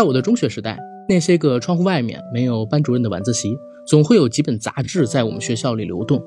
[0.00, 0.78] 在我的中学时代，
[1.10, 3.54] 那些个窗户外面没有班主任的晚自习，
[3.86, 6.22] 总会有几本杂志在我们学校里流动。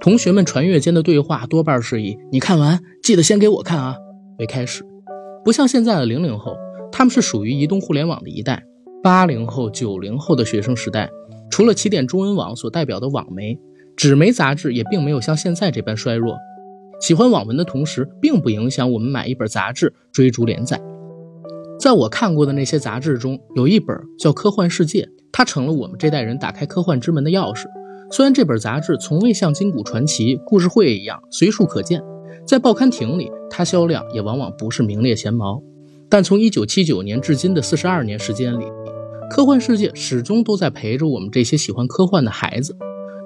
[0.00, 3.96] 同学们传阅间的对话多半是以“你看完记得先给我看啊”
[4.38, 4.84] 为开始。
[5.44, 6.56] 不像现在的零零后，
[6.92, 8.62] 他们是属于移动互联网的一代。
[9.02, 11.10] 八零后、九零后的学生时代，
[11.50, 13.58] 除了起点中文网所代表的网媒，
[13.96, 16.36] 纸媒杂志也并没有像现在这般衰弱。
[17.00, 20.80] 喜欢网文的同时，并不影响我们买一本杂志追逐连载。
[21.80, 25.00] 在我看过的那些杂志中，有一本叫《科幻世界》，
[25.32, 27.64] 它成了我们这代人打开科幻之门的钥匙。
[28.10, 32.02] 虽然这本杂志从未像《金谷传奇》《故事会》一样随处可见，
[32.46, 35.62] 在报刊亭里，它销量也往往不是名列前茅。
[36.10, 38.66] 但从1979年至今的42年时间里，
[39.30, 42.76] 科幻世界始终都在陪着我们这些喜欢科幻的孩子。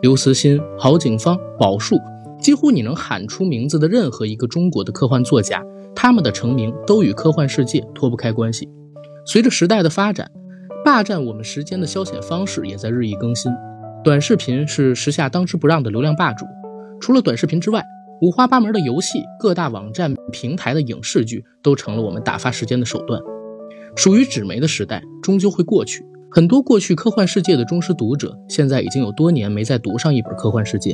[0.01, 1.97] 刘慈欣、郝景芳、宝树，
[2.41, 5.61] 几乎你能喊出名字的任何一个中国的科幻作家。
[5.95, 8.69] 他们的成名都与科幻世界脱不开关系。
[9.27, 10.31] 随着时代的发展，
[10.85, 13.51] 霸占我们时间的消遣方式也在日益更新。
[14.03, 16.45] 短视频是时下当之不让的流量霸主。
[17.01, 17.83] 除了短视频之外，
[18.21, 23.21] 五花八门的游戏、各大网站平台的影视剧都成了我们打发时间的手段。
[23.97, 26.05] 属于纸媒的时代终究会过去。
[26.31, 30.93] 很多过去科幻世界的忠实读者，现在已经有多年没再读上一本科幻世界。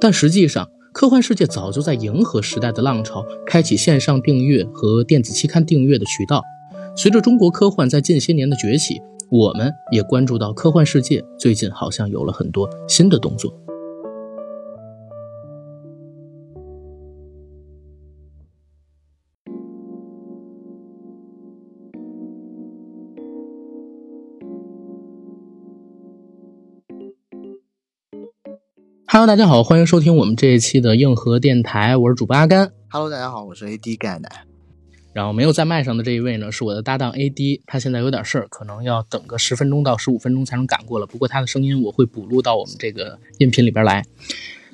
[0.00, 6.42] 但实际上，科幻世界早就在迎合时代的浪潮，开启线上订阅和电子期刊订阅的渠道。
[6.96, 8.98] 随着中国科幻在近些年的崛起，
[9.30, 13.52] 我们也关注到科幻世界最近好像有了很多新的动作。
[29.16, 32.70] Hello，大家好，欢迎收听我们这一期的硬核电台，我是主播阿甘。
[32.90, 34.28] Hello，大家好，我是 AD 盖奶。
[35.14, 41.06] 然后没有在麦上的这一位呢，是我的搭档 AD，他现在有点事儿，可能要等个十分钟到十五分钟才能赶过了。
[41.06, 44.04] 不过他的声音我会补录到我们这个音频里边来。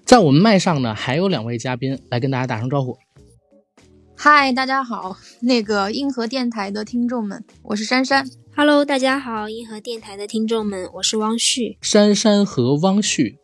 [0.05, 2.99] 在我们麦上呢，还有两位嘉宾来跟大家打声招呼。
[4.17, 8.27] 嗨，大家好，那个硬核电台的听众们，我是珊珊。
[8.57, 11.79] Hello，大家好，硬核电台的听众们，我是汪旭。
[11.81, 13.39] 珊珊和汪旭。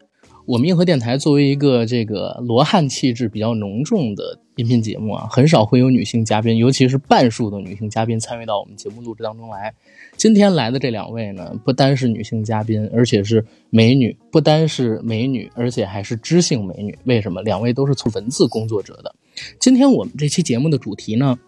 [0.49, 9.75] 我们硬核电台作为一个这个罗汉气质比较浓重的音频节目啊，很少会有女性嘉宾，尤其是半数的女性嘉宾参与到我们节目录制当中来。
[10.17, 16.97] 今天来的这两位呢，不单是女性嘉宾，而且是美女，不单是美女，而且还是知性美女。
[17.05, 17.43] 为什么？
[17.43, 19.15] 两位都是做文字工作者的。
[19.61, 21.39] 今天我们这期节目的主题呢，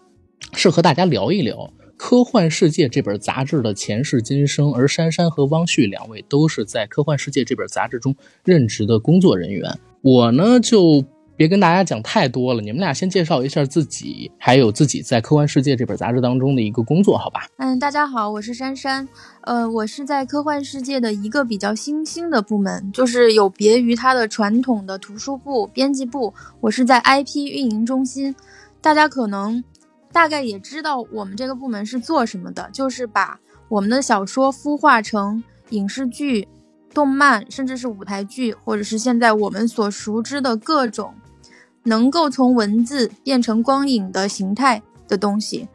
[0.53, 1.55] 是和大家聊一聊。
[2.03, 9.79] 《科幻世界》这本杂志的前世今生，而珊珊和汪旭两位都是在《科幻世界》这本杂志中任职的工作人员。
[10.01, 11.05] 我呢就
[11.37, 17.41] 别跟大家讲太多了，你们俩先介绍一下自己，还有自己在《科幻世界》这本杂志当中的一个工作，好吧？
[17.57, 19.07] 嗯，大家好，我是珊珊。
[19.41, 28.35] 呃，我是在《科幻世界》的一个比较新兴的部门，就是有别于它的传统的图书部、编辑部，我是在 IP 运营中心。
[28.81, 29.63] 大家可能。
[30.11, 33.39] 大概也知道我们这个部门是做什么的，就是把
[33.69, 36.47] 我们的小说孵化成影视剧、
[36.93, 41.13] 动漫，甚至是舞台剧，或者是现在我们所熟知的各种
[41.83, 45.67] 能够从文字变成光影的形态的东西。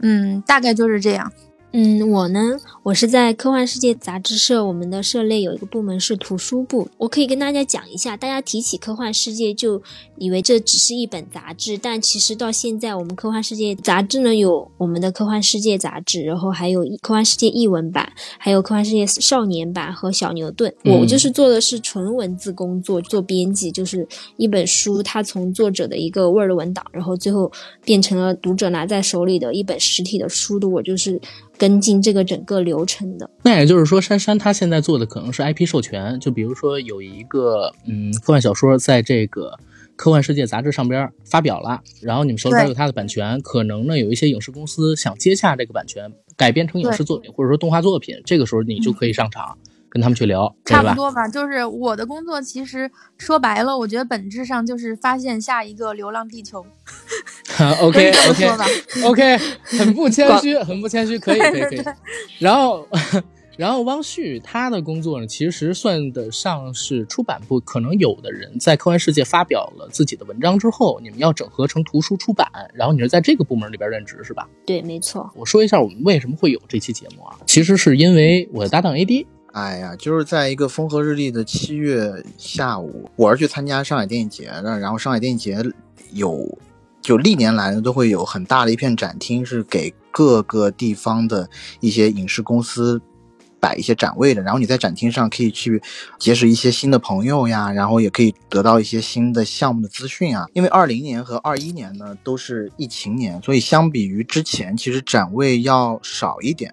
[0.00, 1.30] 嗯，大概就是这样。
[1.74, 6.86] 嗯，我呢，我是在科幻世界杂志社，我们的社内有一个部门是图书部。
[6.98, 9.82] 我可以跟大家讲一下，大家提起科幻世界就
[10.18, 20.70] 以为这只是一本杂志，但其实到现在，我们科幻世界杂志呢有我们的科幻世界杂志，然后还有科幻世界译文版，还有科幻世界少年版和小牛顿。
[20.84, 24.06] 我就是做的是纯文字工作，做编辑，就是
[24.36, 27.50] 一本书，它从作者的一个 Word 文档，然后最后
[27.82, 31.18] 变成了读者拿在手里的一本实体的书的，我就是。
[31.62, 39.56] 跟进这个整个流程的，那也就是说，珊珊她现在做的可能是 IP 授权，就比如说有一个嗯科幻小说在这个
[39.94, 49.56] 科幻世界杂志上边发表了，然后你们手里边有它的版权，可能呢有一些影视公司想接下这个版权，改编成影视作品或者说动画作品，这个时候你就可以上场。
[49.92, 51.28] 跟他们去聊，差不多吧。
[51.28, 56.64] 就是我的工作，其实说白了，我觉得本质上就是发现下一个《流浪地球
[57.82, 61.84] 》。OK OK OK，很不谦虚，很不谦虚，可以可以可以。
[62.38, 62.88] 然后，
[63.58, 67.60] 然后汪旭他的工作呢，其实算得上是出版部。
[67.60, 74.48] 可能有的人在科幻世界发表了自己的文章之后，你们要整合成图书出版，然后你是在这个部门里边任职是吧？
[74.64, 75.30] 对，没错。
[75.36, 77.36] 我说一下我们为什么会有这期节目啊？
[77.46, 79.26] 其实是因为我的搭档 AD。
[79.52, 84.78] 哎呀，就是在一个风和日丽的七月下午，我是去参加上海电影节的。
[84.78, 85.62] 然后上海电影节
[86.12, 86.58] 有
[87.02, 91.48] 就历年来呢都会有很大的一片展厅，是给各个地方的
[91.80, 92.98] 一些影视公司
[93.60, 94.40] 摆一些展位的。
[94.40, 95.82] 然后你在展厅上可以去
[96.18, 100.46] 结识一些新的朋友呀，然后也可以得到一些新的项目的资讯啊。
[100.54, 106.72] 因为二零年和二一年呢都是疫情年，所以相比于之前，其实展位要少一点。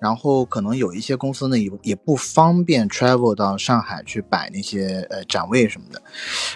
[0.00, 6.02] 然后可能有一些公司呢也也不方便 travel 到上海去摆那些呃展位什么的。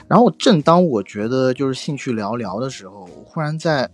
[0.07, 3.91] 然后正当我觉得就是兴趣寥寥的时候，忽然在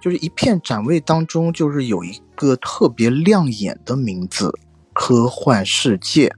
[0.00, 4.52] 就是一片展位当中，就是有一个特别亮眼的名字——
[4.94, 6.32] 科幻世界。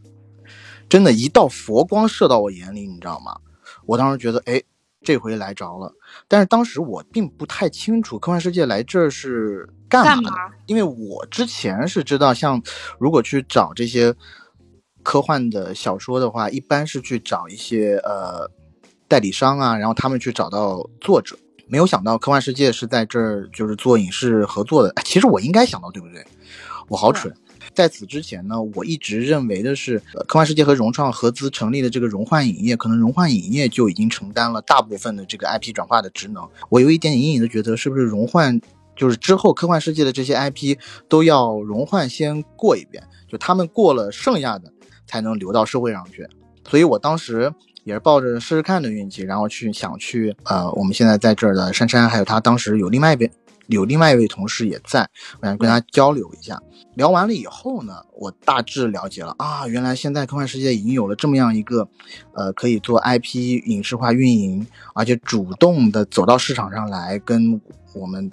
[0.88, 3.36] 真的，一道佛光射到我眼里，你知道吗？
[3.86, 4.62] 我当时觉得，哎，
[5.02, 5.92] 这回来着了。
[6.26, 12.62] 但是当时我并不太清楚科幻世界来这儿是干嘛的，因为我之前是知道，像
[12.98, 14.14] 如果去找这些
[15.02, 18.50] 科幻的小说的话，一般是去找一些呃
[19.08, 21.36] 代理商啊，然后他们去找到作者。
[21.66, 24.92] 没有想到科幻世界是在这儿就是做影视合作的。
[25.04, 26.26] 其实我应该想到，对不对？
[26.88, 27.32] 我好蠢。
[27.72, 36.48] 在此之前呢，我一直认为的是，科幻世界和融创合资成立的这个融幻影业，可能融幻影业就已经承担了大部分的这个 IP 转化的职能。
[36.68, 38.60] 我有一点隐隐的觉得，是不是融幻
[39.00, 40.76] 就是之后科幻世界的这些 IP
[41.08, 44.70] 都要融幻先过一遍，就他们过了，剩下的
[45.06, 46.28] 才能流到社会上去。
[46.68, 47.50] 所以我当时
[47.84, 53.30] 也是抱着试试看的运气，然后去想去，呃，我们现在在这儿的珊珊，还有他当时有另外一边。
[53.66, 55.08] 有另外一位同事也在，
[55.40, 56.60] 我想跟他交流一下。
[56.96, 61.88] 聊完了以后呢，我大致了解了啊，原来现在科幻世界已经有了这么样一个，
[62.34, 67.60] 呃，可以做 IP 影视化运营，而且主动的走到市场上来跟
[67.94, 68.28] 我们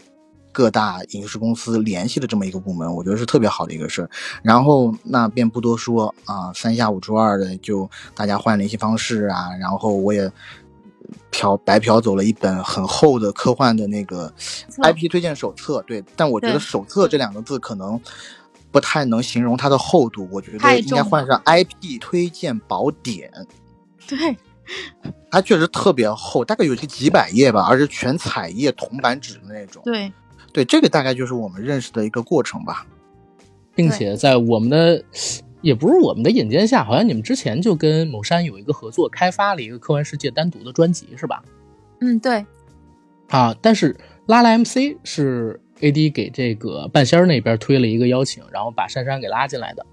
[0.57, 4.09] 各大影视公司联系的这么一个部门，我觉得是特别好的一个事儿。
[4.42, 10.31] 然后那便不多说啊，三下五除二的就大家换联系方式啊，然后我也。
[11.31, 14.33] 嫖白嫖走了一本很厚的科幻的那个
[14.80, 18.00] IP 推荐手册，对，但我觉得“手册”这两个字可能
[18.71, 23.31] 不太能形容它的厚度，我觉得应该换上 IP 推荐宝典。
[24.06, 24.18] 对，
[25.31, 29.81] 它确实特别厚，大概有些几百页吧，而且全彩页铜版纸的那种。
[29.86, 30.12] 对，
[30.57, 32.83] 对，这个大概就是我们认识的一个过程吧，
[33.75, 35.04] 并且在我们的。
[35.62, 41.44] 也不是我们的引荐下，好像你们之前就跟某山有一个合作，开发了一个科幻世界单独的专辑，是吧？
[42.00, 42.45] 嗯，对。
[43.30, 49.86] 啊，但是拉拉 MC 是 AD 给这个半仙儿那边推了一个邀请，然后把珊珊给拉进来的。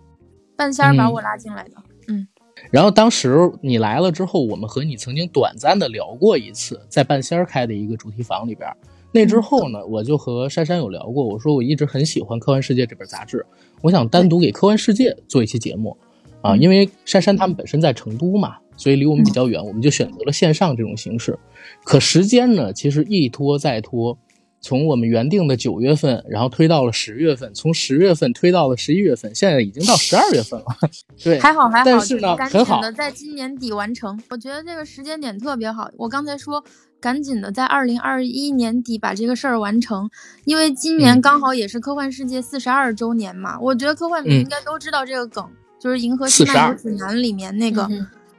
[0.55, 2.29] 半仙儿把我拉进来的，嗯。
[2.71, 8.71] 然后当时你来了之后，我们和你曾经短暂的聊过一次，在半仙儿开的一个主题房里边。
[9.15, 13.47] 那之后呢，我就和珊珊有聊过，我说我一直很喜欢《科幻世界》这本杂志，
[13.81, 15.97] 我想单独给《科幻世界》做一期节目，
[16.43, 21.39] 啊，因为珊珊他们本身在成都嘛，所以离我们比较远，我们就选择了线上这种形式。
[21.85, 24.19] 可时间呢，其实一拖再拖，
[24.61, 30.67] 从我们原定的九月份，然后推到了十月份，从十月份推到了十一月份，现在已经到十二月份了。
[31.23, 35.89] 对，还好还好，但是呢，很好的在今年底完成，我觉得这个时间点特别好。
[35.97, 36.65] 我刚才说。
[37.05, 40.09] 赶紧的，在二零二一年底把这个事儿完成，
[40.47, 43.61] 因为今年刚好也是科幻世界四十二周年嘛。
[43.61, 45.47] 我觉得科幻迷应该都知道这个梗，
[45.79, 47.87] 就是《银河系漫游指南》里面那个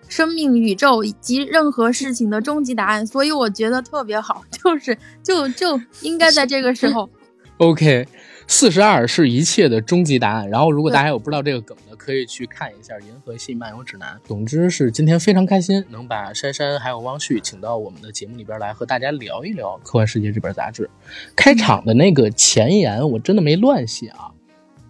[0.08, 3.06] 生命、宇宙以及任何事情的终极答案。
[3.06, 7.08] 所以我觉得特别好，就是就就应该在这个时候。
[7.58, 8.08] OK。
[8.48, 10.50] 四十二是一切的终极答案。
[10.50, 14.16] 然后，如果大家有不知道这个梗的，可以去看一下《银河系漫游指南》。
[14.28, 20.90] 总之是今天非常开心，能把珊珊还有汪旭请到我们的节目里边来，和大家聊一聊《科幻世界》这本杂志。
[21.36, 24.32] 开场的那个前言，我真的没乱写啊，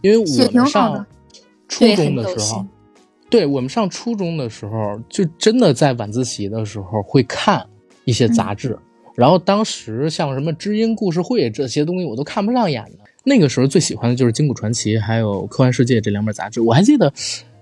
[0.01, 1.05] 因为我们上
[1.69, 2.65] 初中的时候，
[3.29, 7.65] 对我们上初中的时候，就真的在晚自习的时候会看
[8.03, 8.77] 一些杂志。
[9.15, 13.04] 然后当时像什么《知音故事会》这些东西，我都看不上眼的。
[13.25, 16.61] 那个时候最喜欢的就是《金谷传奇》还有《科幻世界》这两本杂志。
[16.61, 17.11] 我还记得，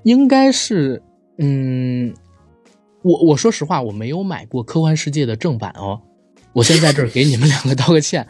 [0.03, 1.01] 应该是，
[1.37, 2.13] 嗯，
[3.01, 6.01] 我我说实话，我没有买过《科幻世界》的正版哦。
[6.51, 8.27] 我先在这儿给你们两个道个歉，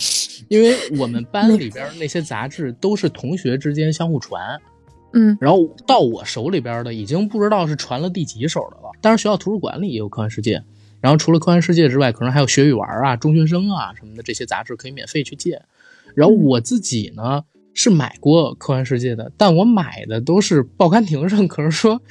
[0.48, 4.58] 因为我们班里边那些杂志都是同学之间相互传，
[5.12, 8.92] 嗯，然后到我手里边的已经不知道是传了第几手的了。
[9.02, 10.58] 当然，学校图书馆里也有《科幻世界》，
[11.02, 15.62] 然后除了《科幻世界》之外，可能还有《学语玩》啊、《中学生》啊什么的这些杂志可以免费去借。
[16.15, 17.43] 然后我自己呢
[17.74, 22.01] 是买过《科幻世界》的，但我买的都是报刊亭上，可是说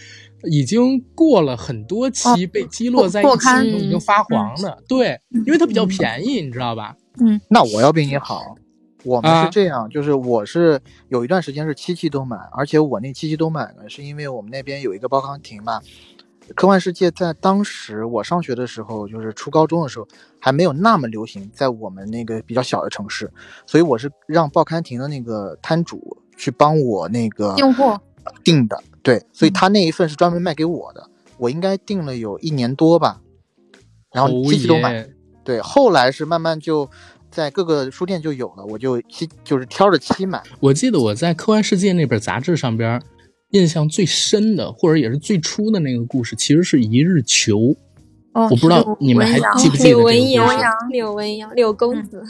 [0.44, 4.82] 已经过了很多期，被击落在一起，已经发黄的。
[4.88, 6.96] 对，因为它比较便宜，你知道吧？
[7.20, 7.40] 嗯。
[7.48, 8.56] 那我要比你好，
[9.04, 15.80] 我们是这样，就是我是有一段时间是七期都买，而且我那七期都买呢，是因为我们那边有一个报刊亭嘛，
[16.54, 20.06] 科幻世界在当时我上学的时候，就是初高中的时候，
[20.38, 23.30] 还没有那么流行，在我们那个比较小的城市，
[23.66, 28.00] 所以我是让报刊亭的那个摊主去帮我那个订货
[28.44, 31.08] 订的，对，所以他那一份是专门卖给我的，
[31.38, 33.20] 我应该订了有一年多吧，
[34.12, 35.08] 然后机器都买，
[35.44, 36.90] 对，后来是慢慢就
[37.30, 43.00] 在各个书店就有了，我就期就是挑着期买，我记得我在《科幻世界》那本杂志上边，
[43.52, 47.74] 印象最深的，或者也是最初的那个故事，其实是一日球。
[48.32, 52.22] 哦，我不知道你们还记不记得柳文这个故事阳，柳文阳，柳公子，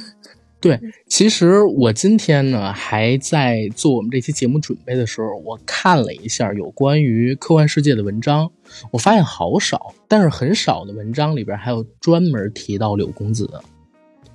[0.60, 8.50] 对，其实我今天呢还在做我们这期节目准备的时候，我看了一下有关于科幻世界的文章，
[8.90, 13.62] 我发现好少，但是很少的文章里边还有专门提到柳公子的，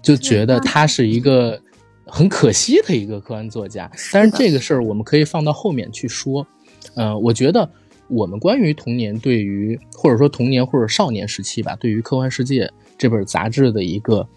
[0.01, 1.61] 就觉得他是一个
[2.05, 3.91] 很可惜的一个科幻作家。
[4.13, 6.47] 但是这个事儿我们可以放到后面去说。
[6.95, 7.69] 呃，我觉得
[8.07, 14.27] 我们关于童年对于或者说童年或者少年时期吧，对于科幻世界这本杂志的一个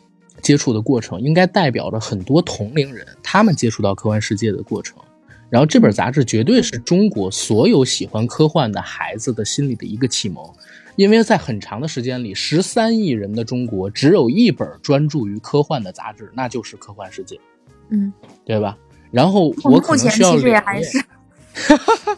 [0.42, 4.96] 接触的过程，应该代表着很多同龄人他们接触到科幻世界的过程。
[5.48, 10.48] 然后这本杂志绝对是中国所有喜欢科幻的孩子的心里的一个启蒙，
[10.94, 17.34] 因为在很长的时间里，十三亿人的中国只有一本专注于科幻的杂志，那就是《科幻世界》，
[17.88, 18.12] 嗯，
[18.44, 18.78] 对吧？
[19.10, 21.04] 然后我可目前能需要其实也还是
[21.68, 22.16] 哈哈哈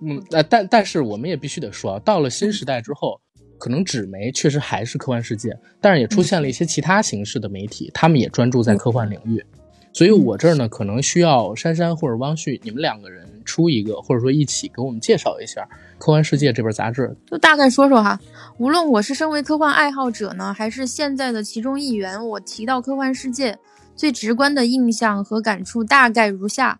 [0.00, 3.20] 嗯，呃，但但是我们也必须得说啊，到了新时代之后，
[3.58, 9.44] 可能纸媒确实还是科幻世界，但是也出现了一些其他形式的媒体，他们也专注在科幻领域。
[9.92, 15.62] 所以我这儿呢，可能需要珊珊或者汪旭，你们两个人出一个，或者说一起给我们介绍一下
[15.98, 17.16] 《科幻世界》这本杂志。
[17.26, 18.20] 就大概说说哈。
[18.58, 23.58] 无论我是身为科幻爱好者呢，还是现在的其中一员，我提到科幻世界
[23.96, 26.78] 最直观的印象和感触大概如下：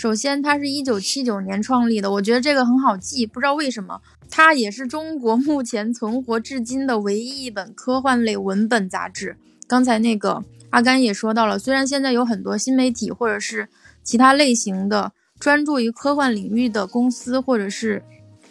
[0.00, 9.36] 首先，它是一九七九年创立的，我觉得这个很好记，不知道为什么，它也是中国目前存活至今的唯一一本科幻类文本杂志。
[9.66, 13.68] 刚才那个阿甘也说到了，虽然现在有很多新媒体或者是
[14.02, 18.02] 其他类型的专注于科幻领域的公司或者是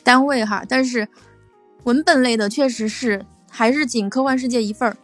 [0.03, 1.07] 单位哈，但是
[1.83, 4.95] 文本类的确实是还是仅科幻世界一份儿。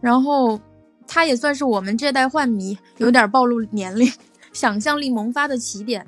[0.00, 0.60] 然后，
[1.06, 4.12] 它也算是我们这代幻迷有点暴露年龄，
[4.56, 6.06] 想象力萌发的起点。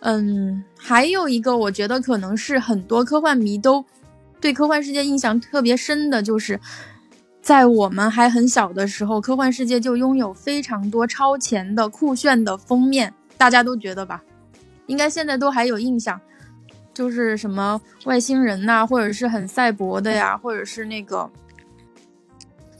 [0.00, 3.84] 嗯，还有一个我觉得可能是很多科幻迷都
[4.40, 6.60] 对科幻世界印象特别深的，就是
[7.42, 14.22] 在我们还很小的时候，科幻世界就拥有非常多超前的酷炫的封面，大家都觉得吧？
[14.86, 16.20] 应该现在都还有印象，
[16.94, 21.28] 就是什么外星人呐、或者是很赛博的呀，或者是那个，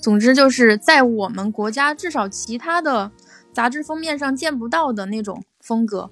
[0.00, 3.10] 总之就是在我们国家至少其他的
[3.58, 6.08] 杂志封面上见不到的那种风格。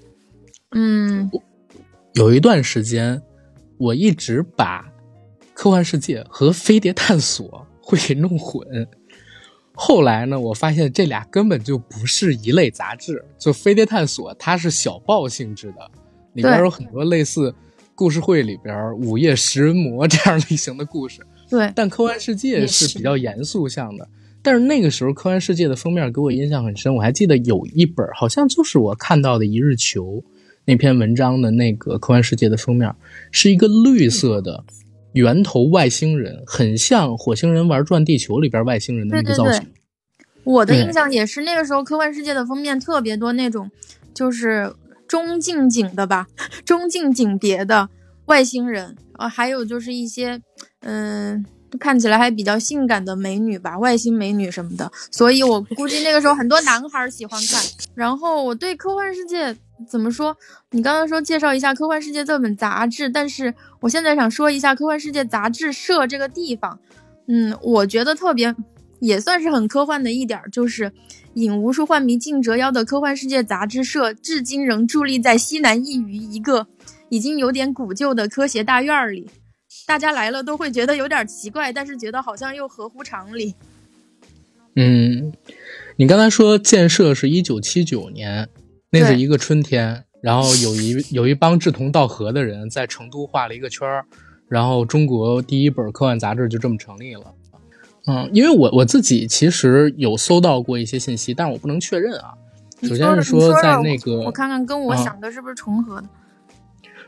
[0.72, 1.30] 嗯，
[2.14, 3.22] 有一段时间，
[3.78, 4.84] 我一直把
[5.54, 8.66] 科幻世界和飞碟探索会给弄混。
[9.74, 13.24] 后来呢，我发现这俩根本就不是一类杂志。
[13.38, 15.88] 就飞碟探索，它是小报性质的，
[16.32, 17.54] 里边有很多类似
[17.94, 21.24] 故事会里边午夜食人魔 这样类型的故事。
[21.48, 24.08] 对，但科幻世界是是比较严肃向的。
[24.46, 30.04] 但是那个时候，科幻世界的封面给我印象很深，我还记得有一本，好像就是我看到的《一日球》
[30.66, 32.94] 那篇文章的那个科幻世界的封面，
[33.32, 34.62] 是一个绿色的
[35.14, 39.60] 圆头外星人，很像《火星人玩转地球》里边外星人的那个造型。
[39.62, 39.72] 对对
[40.44, 43.68] 我的印象也是那个时候科幻世界的封面特别多那种，
[44.14, 44.72] 就是
[45.08, 46.28] 中近景的吧，
[46.64, 47.88] 中近景别的
[48.26, 50.40] 外星人啊，还有就是一些
[50.82, 51.44] 嗯。
[51.78, 57.62] 看起来还比较性感的美女吧，外星美女什么的，所以我估计那个时候很多男孩喜欢看。
[57.94, 59.56] 然后我对科幻世界
[59.88, 60.36] 怎么说？
[60.70, 66.78] 你刚刚说介绍一下科幻世界这本杂志，但是我现在想说一下科幻世界杂志社这个地方。
[67.28, 68.54] 嗯，我觉得特别
[69.00, 70.92] 也算是很科幻的一点，就是
[71.34, 76.68] 引无数幻迷竞折腰的科幻世界杂志社，至今仍伫立在西南一隅一个
[77.08, 79.28] 已经有点古旧的科协大院里。
[79.86, 83.54] 大家来了都会觉得有点奇怪，但是觉得好像又合乎常理。
[84.74, 85.32] 嗯，
[85.96, 88.48] 你刚才说建设是一九七九年，
[88.90, 94.04] 那是一个春天，然后有一有一帮志同道合的人在成都画了一个圈儿，
[94.48, 97.32] 然后中国第一本科幻杂志就这么成立了。
[98.08, 102.34] 嗯，因为我我自己其实有搜到过一些信息，但我不能确认啊。
[102.82, 106.08] 首先是说在那个我看看跟我啊想的是不是重合的？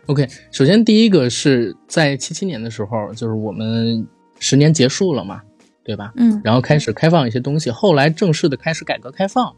[0.08, 5.42] OK，首先第一个是在七七年的时候，就是我们十年结束了嘛，
[5.84, 6.14] 对吧？
[6.16, 6.40] 嗯。
[6.42, 9.54] 然后开始开放一些东西，后来正式的开始改革开放，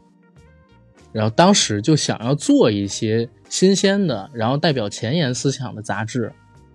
[1.13, 6.29] 然后当时就想要做一些新鲜的，然后代表前沿思想的杂志，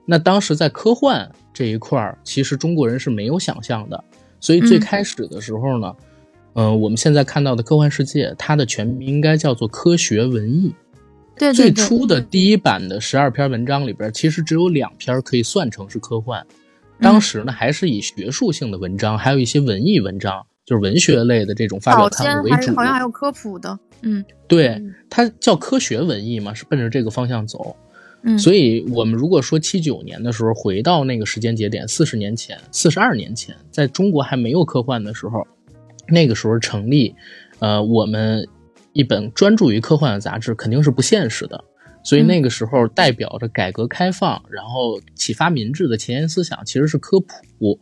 [0.07, 4.03] 那当时在科幻这一块儿，其实中国人是没有想象的，
[4.41, 4.81] 所以最嗯。
[4.81, 5.95] 开始的时候呢，
[6.55, 10.75] 嗯、我们现在看到的科幻世界，它的全名应该叫做科学文艺。
[11.37, 16.45] 最对对对，初的第一版的十二篇文章里边，其实只有两篇可以算成是科幻。
[17.01, 22.75] 当时呢，还是以学术性的文章，还有一些文艺文章，就是文学类的这种发表刊物为主。
[22.75, 27.77] 好像还有科普的，嗯对嗯，它叫科学文艺嘛，是奔着这个方向走。
[28.23, 35.47] 嗯，所以，我们如果说七九年的时候回到那个时间节点，四十年前、四十二年前，在中国还没有科幻的时候，
[36.09, 37.15] 那个时候成立，
[37.59, 38.49] 呃，我们
[38.97, 41.63] 一本专注于科幻的杂志肯定是不现实的。
[42.03, 47.79] 所以那个时候代表着改革开放，然后启发民智的前沿思想其实是科普。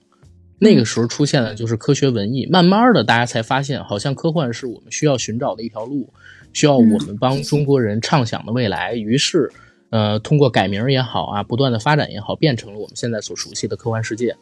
[0.58, 6.12] 那个时候出现的就是科学文艺，慢慢的大家才发现，好像科幻是我们需要寻找的一条路，
[6.52, 8.94] 需要我们帮中国人畅想的未来。
[8.94, 9.50] 于是，
[9.90, 14.34] 呃，通过改名也好啊，不断的发展也好，变成了我们现在所熟悉的科幻世界。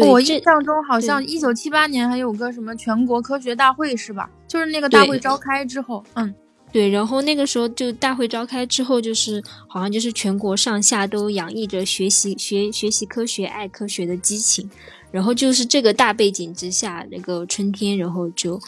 [0.00, 4.30] 我印象中好像对一九七八年还有个什么全国科学大会是吧？
[4.46, 6.34] 就是那个大会召开之后，嗯
[6.72, 14.70] 对，然后那个时候就大会召开之后，就是好像就是全国上下都洋溢着学习学学习科学、爱科学的激情，
[15.10, 18.58] 然后就是这个大背景之下，那个春天，然后就。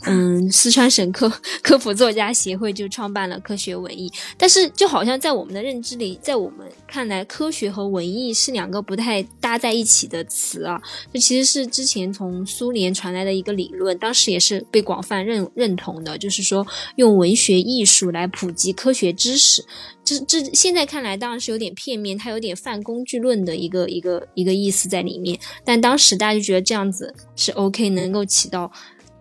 [0.06, 1.30] 嗯，四川省科
[1.62, 10.80] 科普作家协会就创办了科学文艺，但是就好像在我们的认知里，在我们看来，科学和文艺是两个不太搭在一起的词啊。
[11.12, 16.66] 这其实是之前从苏联传来的一个理论，当时也是被广泛认认同的，就是说
[16.96, 19.64] 用文学艺术来普及科学知识。
[20.02, 25.38] 这这现在看来当然是有点片面，它有点泛工具论的一个一个一个意思在里面。
[25.62, 28.72] 但当时大家就觉得这样子是 OK，能够起到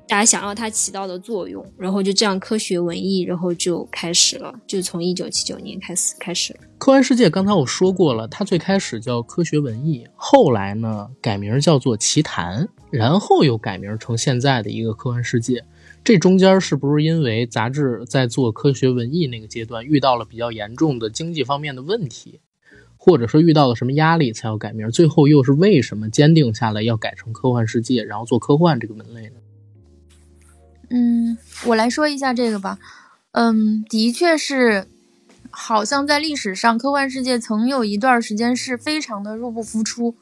[0.10, 6.62] 大家想要它起到的作用，然后就这样科学文艺，然后就开始了，就从一九七九年开始开始了。
[6.80, 15.64] 科幻世界刚才我说过了，它最开始叫科学文艺，后来呢改名叫做奇谈，然后又改名成现在的一个科幻世界。
[16.04, 22.40] 这中间是不是因为杂志在做科学文艺那个阶段遇到了比较严重的经济方面的问题，
[22.98, 24.90] 或者说遇到了什么压力才要改名？
[24.90, 29.36] 最后又是为什么坚定下来要改成科幻世界，然后做科幻这个门类呢？
[30.90, 32.78] 嗯，我来说一下这个吧。
[33.32, 34.88] 嗯，的确是，
[35.52, 40.16] 好像在历史上，科幻世界曾有一段时间是非常的入不敷出，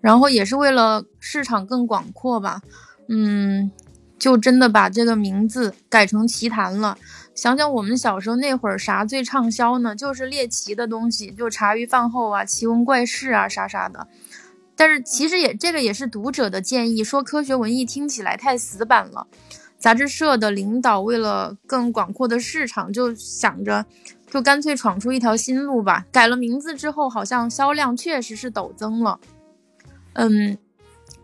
[0.00, 2.62] 然后也是为了市场更广阔吧。
[3.08, 3.70] 嗯，
[4.18, 6.98] 就真的把这个名字改成奇谈了。
[7.34, 9.94] 想想我们小时候那会儿，啥最畅销呢？
[9.94, 14.08] 就是猎奇的东西，就茶余饭后啊、奇闻怪事啊啥啥的。
[14.74, 19.28] 但是其实也这个也是读者的建议，说科学文艺听起来太死板了。
[19.78, 23.86] 杂志社的领导为了更广阔的市场，就想着
[24.28, 26.04] 就干脆闯出一条新路吧。
[26.10, 29.20] 改了名字之后，好像销量确实是陡增了。
[30.14, 30.58] 嗯，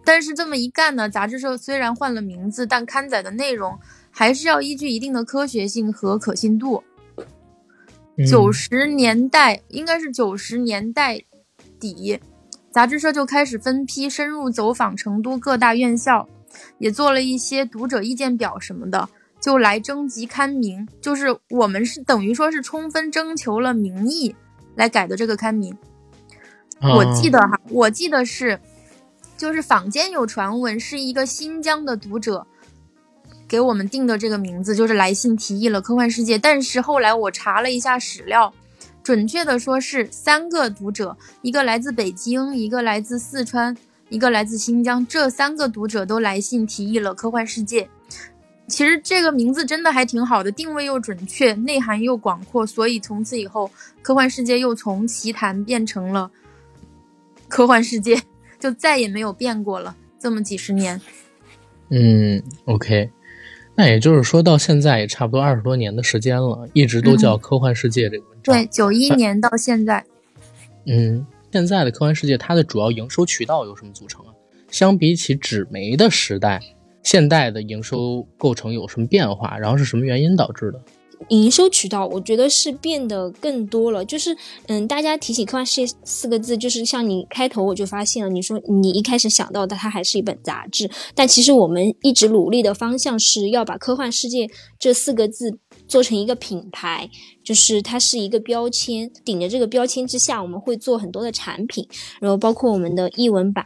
[0.05, 3.77] 但是这么一干呢，杂志社虽然换了名字，但刊载的内容
[4.11, 6.85] 还是要依据一定的科学性和可信度。
[8.31, 11.21] 九十年代应该是九十年代
[11.81, 12.21] 底，
[12.71, 16.29] 杂志社就开始分批深入走访成都各大院校，
[16.79, 19.09] 也做了一些读者意见表什么的，
[19.41, 20.89] 就来征集刊名。
[21.01, 24.35] 就是我们是等于说是充分征求了民意
[24.75, 25.77] 来改的这个刊名。
[26.81, 28.61] 我记得哈，我记得是，
[29.37, 32.47] 就是坊间有传闻是一个新疆的读者
[33.49, 36.37] 给我们定的这个名字，就是来信提议了科幻世界。
[36.37, 38.53] 但是后来我查了一下史料，
[39.03, 43.75] 准确的说是三个读者，一个来自北京，一个来自四川，
[44.09, 47.89] 一个来自新疆，这三个读者都来信提议了科幻世界。
[48.67, 56.31] 其实这个名字真的还挺好的，定位又准确，内涵又广阔，所以从此以后，科幻世界又从奇谈变成了
[57.47, 58.23] 科幻世界，
[58.59, 59.95] 就再也没有变过了。
[60.19, 60.99] 这么几十年，
[61.91, 63.11] 嗯，OK，
[63.75, 68.55] 那也就是说到现在也差不多二十多年的时间了，一直都叫科幻世界这个文章。
[68.55, 70.03] 对，九一年到现在，
[70.87, 74.35] 嗯，现在的科幻世界它的主要营收渠道有什么组成啊？
[74.73, 76.61] 相比起纸媒的时代，
[77.05, 79.57] 现代的营收构成有什么变化？
[79.57, 80.81] 然后是什么原因导致的？
[81.29, 84.05] 营收渠道，我觉得是变得更多了。
[84.05, 84.37] 就是，
[84.67, 97.09] 嗯，大家提起科幻世界四个字，就是像你开头我就发现了，你说你一开始想到的它还是一本杂志，但其实我们一直努力的方向是要把科幻世界这四个字做成一个品牌，
[97.43, 101.87] 就是它是一个标签，顶着这个标签之下，我们会做很多的产品，
[102.21, 103.65] 然后包括我们的译文版，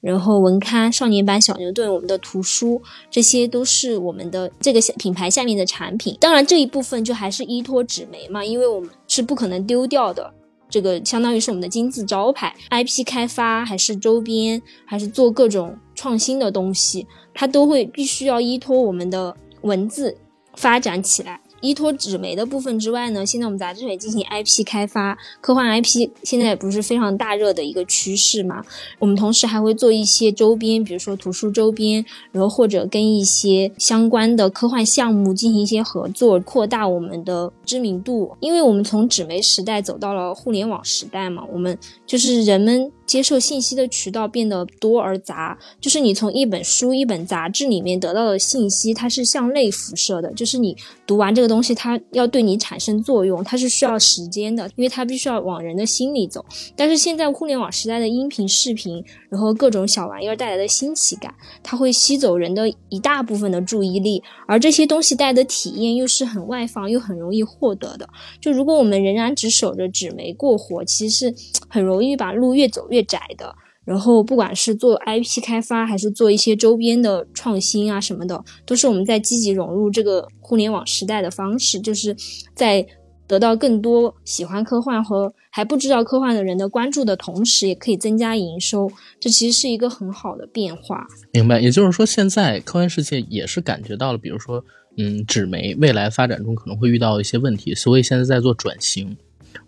[0.00, 6.16] 然后文刊、少年版小牛顿，我们的图书，这些都是我们的这个品牌下面的产品。
[6.20, 10.32] 当然，这一部分就还是依托纸媒嘛，因为我们是不可能丢掉的。
[10.70, 20.16] 这个相当于是我们的金字招牌，IP 开发还是周边，还是做各种创新的东西，它都会必须要依托我们的文字
[20.56, 21.40] 发展起来。
[21.64, 28.62] 依托纸媒的部分之外呢，现在我们杂志也进行 IP 开发，科幻 IP 现在也不是非常大热的一个趋势嘛？
[28.98, 38.36] 我们同时还会做一些周边，比如说图书周边，然后或者跟一些相关的科幻项目进行一些合作，扩大我们的知名度。
[38.40, 42.92] 因为我们从纸媒时代走到了互联网时代嘛，我们就是人们。
[43.06, 50.32] 接受信息的渠道变得多而杂，就是你从一本书、一本杂志里面得到的信息，它是向内辐射的。
[50.32, 50.74] 就是你
[51.06, 56.44] 读完这个东东西，它要对你产生作用，它是需要时间的，因为它必须要往人的心里走。
[56.74, 68.08] 但是现在互联网时代的音频、视频，然后各种小玩意儿带来的新奇感，它会吸走人的一大部分的注意力，而这些东西带的体验又是很外放又很容易获得的。
[68.40, 71.34] 就如果我们仍然只守着纸媒过活，其实是
[71.68, 72.84] 很容易把路越走。
[72.90, 82.16] 越窄的，然后不管是做 IP 开发，还是做一些周边的创新啊什么的，都是我们在积极融入这个互联网时代的方式，就是
[82.54, 82.86] 在
[83.26, 91.06] 得到更多喜欢科幻和还不知道科幻的人的关注的同时，也可以增加营收，这其实是一个很好的变化。
[91.32, 94.62] 明白，也就是说，现在科幻世界也是感觉到了，比如说，
[94.98, 99.16] 嗯，纸媒未来发展中可能会遇到一些问题，所以现在在做转型。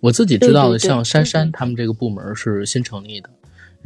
[0.01, 3.31] 我自己知道的，像珊珊他们这个部门是新成立的，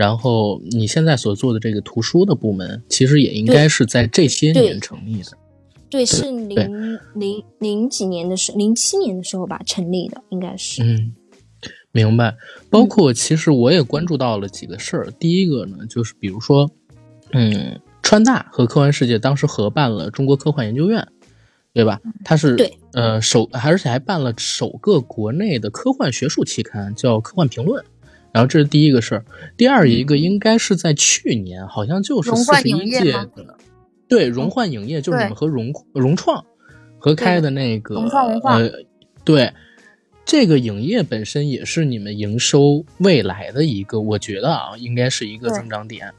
[0.00, 5.36] 然后你现在所做的这个图书的部门，其实也应该是在这些年成立的。
[5.90, 10.82] 对，是零零零几年的时，零七年的时候吧成立的，应该是。
[10.82, 11.12] 嗯，
[11.92, 12.34] 明白。
[12.70, 15.10] 包括其实我也关注到了几个事儿。
[15.18, 16.70] 第一个呢，就是比如说，
[17.32, 21.06] 嗯，川大和科幻世界当时合办了中国科幻研究院。
[21.72, 22.00] 对吧？
[22.24, 27.84] 它是对，呃，首而且还办了首个国内的科幻学术期刊，叫《科幻评论》。
[28.32, 29.24] 然后这是第一个事儿，
[29.56, 33.56] 第二一个应该是在去年，好像就是四十一届的，
[34.08, 36.44] 对，融幻影业就是你们和融融创
[36.98, 38.70] 合开的那个，融创文化，呃，
[39.24, 39.52] 对，
[40.24, 46.12] 这个影业本身也是你们营收未来的一个，我觉得啊，应该是一个增长点。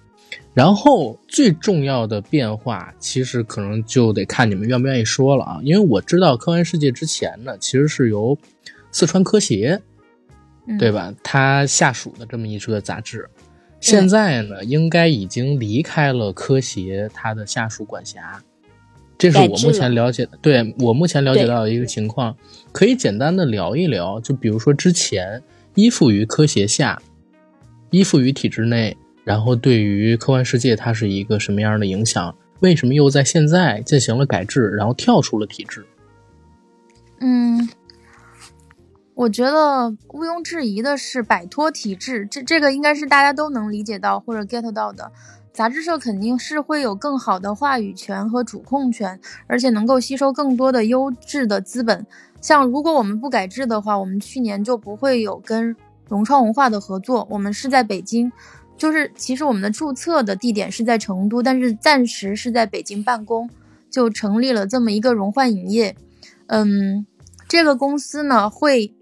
[0.54, 5.60] 然后最重要的变化，其实可能就得看你们愿不愿意说了啊。
[5.63, 8.38] 因为我知道科幻世界之前呢，其实是由
[8.91, 9.82] 四川科协，
[10.80, 11.13] 对吧？
[11.24, 13.30] 他下属的这么一个杂志，
[13.80, 18.41] 现在呢，应该已经离开了科协他的下属管辖。
[19.17, 22.36] 这是我目前了解的，对我目前了解到的一个情况，
[22.71, 24.19] 可以简单的聊一聊。
[24.19, 25.41] 就比如说之前
[25.76, 27.02] 依附于科协下，
[27.89, 28.97] 依附于体制内。
[29.24, 32.36] 然后，对于科幻世界，它是一个什么样的影响？
[32.60, 35.86] 为什么又在现在进行了改制，然后跳出了体制？
[37.19, 37.69] 嗯，
[39.13, 45.12] 我觉得毋庸置疑的是，摆脱体制，这这个应该是大家都能理解到或者 get 到的。
[45.54, 52.06] 杂志社肯定是会有更好的话语权和主控权，而且能够吸收更多的优质的资本。
[52.39, 55.76] 像如果我们不改制的话，我们去年就不会有跟
[56.08, 57.28] 融创文化的合作。
[57.30, 58.32] 我们是在北京。
[58.78, 63.47] 就是，其实我们的注册的地点是在成都，但是暂时是在北京办公，
[63.91, 65.95] 就成立了这么一个融幻影业。
[66.47, 67.06] 嗯，
[67.47, 68.95] 这个公司呢会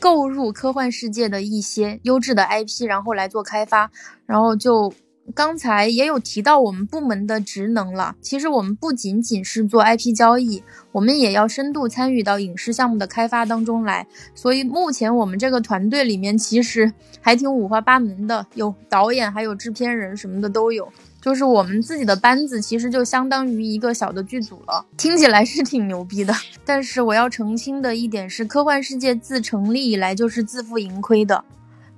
[0.00, 3.90] 购入科幻世界的一些优质的 IP，然后来做开发，
[4.26, 4.92] 然后就。
[5.34, 8.16] 刚才也有提到我们部门的职能了。
[8.20, 10.62] 其实我们不仅仅是做 IP 交易，
[10.92, 14.06] 我们也要深度参与到影视项目的开发当中来。
[14.34, 20.90] 所以目前我们这个团队里面其实还挺五花八门的，有导演，还有制片人什么的都有。
[21.20, 26.32] 就是我们自己的班子其实就相当于一个小的剧组了，听起来是挺牛逼的。
[26.64, 31.44] 但是我要澄清的一点是，科幻世界自成立以来就是自负盈亏的，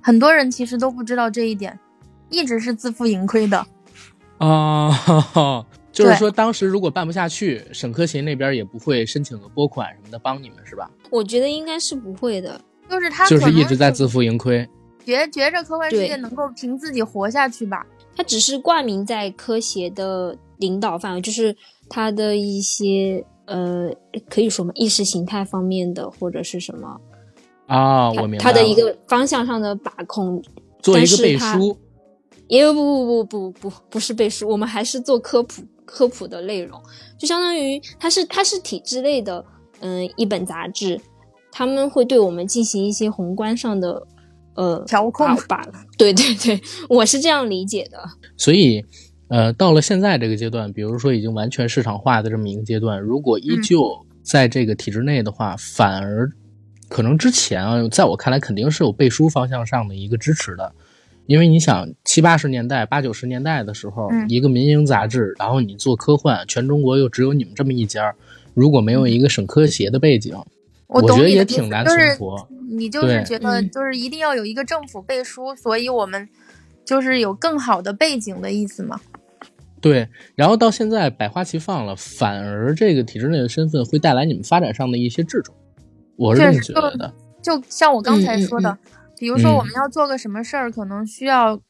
[0.01, 1.79] 很多人其实都不知道这一点。
[2.31, 3.63] 一直是自负盈亏的，
[4.37, 4.89] 啊，
[5.91, 10.89] 就是说当时如果办不下去，沈科协那边也不会申请个拨款什么的帮你们，是吧？
[11.09, 14.67] 我觉得应该是不会的，就是他就是一直在自负盈亏，
[15.05, 17.85] 觉觉着科幻世界能够凭自己活下去吧？
[18.15, 21.55] 他只是挂名在科协的领导范围，就是
[21.89, 23.91] 他的一些呃，
[24.29, 26.99] 可以说嘛，意识形态方面的或者是什么
[27.67, 30.41] 啊，我明白他的一个方向上的把控，
[30.81, 31.77] 做一个背书。
[32.51, 36.77] 也不不不不不不是背书，我们还是做科普科普的内容，
[37.17, 39.43] 就相当于它是它是体制内的
[39.79, 40.99] 嗯一本杂志，
[41.49, 44.05] 他们会对我们进行一些宏观上的
[44.55, 45.65] 呃调控吧。
[45.97, 47.97] 对对对，我是这样理解的。
[48.35, 48.83] 所以
[49.29, 56.29] 呃，到了现在这个阶段，比如说已经完全市场化的这么一个阶段，如果依旧在这个体制内的话，反而
[56.89, 60.75] 可能之前啊，在我看来肯定是有背书方向上的一个支持的，
[61.31, 68.13] 因为你想七八十年代、八九十年代的时候，嗯一个民营杂志，然后你做科幻，全中国又只有你们这么一家，
[68.53, 70.35] 如果没有一个省科协的背景，
[70.87, 72.47] 我我觉得也挺难就是存活。
[72.69, 76.27] 你就是觉得嗯就是一定要有一个政府背书，所以我们
[76.83, 78.99] 就是有更好的背景的意思嘛。
[79.79, 85.53] 对，然后到现在百花齐放了，反而这个体制内的身份会带来你们发展上的一些掣肘，
[86.17, 87.13] 我是这么觉得的。
[87.41, 88.77] 就像我刚才嗯嗯说的，
[89.21, 91.61] 比如说嗯我们要做个什么事儿，可能需要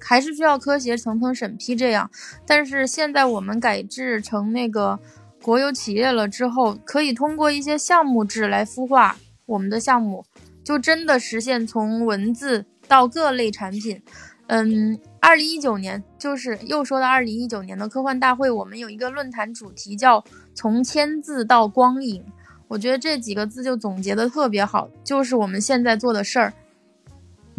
[0.00, 2.08] 还是需要科协层层审批这样。
[2.46, 4.96] 但是现在我们改制成那个
[5.42, 10.24] 国有企业了之后，可以通过一些项目制来孵化我们的项目，
[10.62, 14.00] 就真的实现从文字到各类产品。
[14.46, 20.22] 嗯，二零一九年就是又说到二零一九年的科幻大会，我们有一个论坛主题叫
[20.54, 22.24] “从签字到光影”。
[22.68, 26.52] 我觉得这几个字就总结的特别好，就是我们现在做的事儿。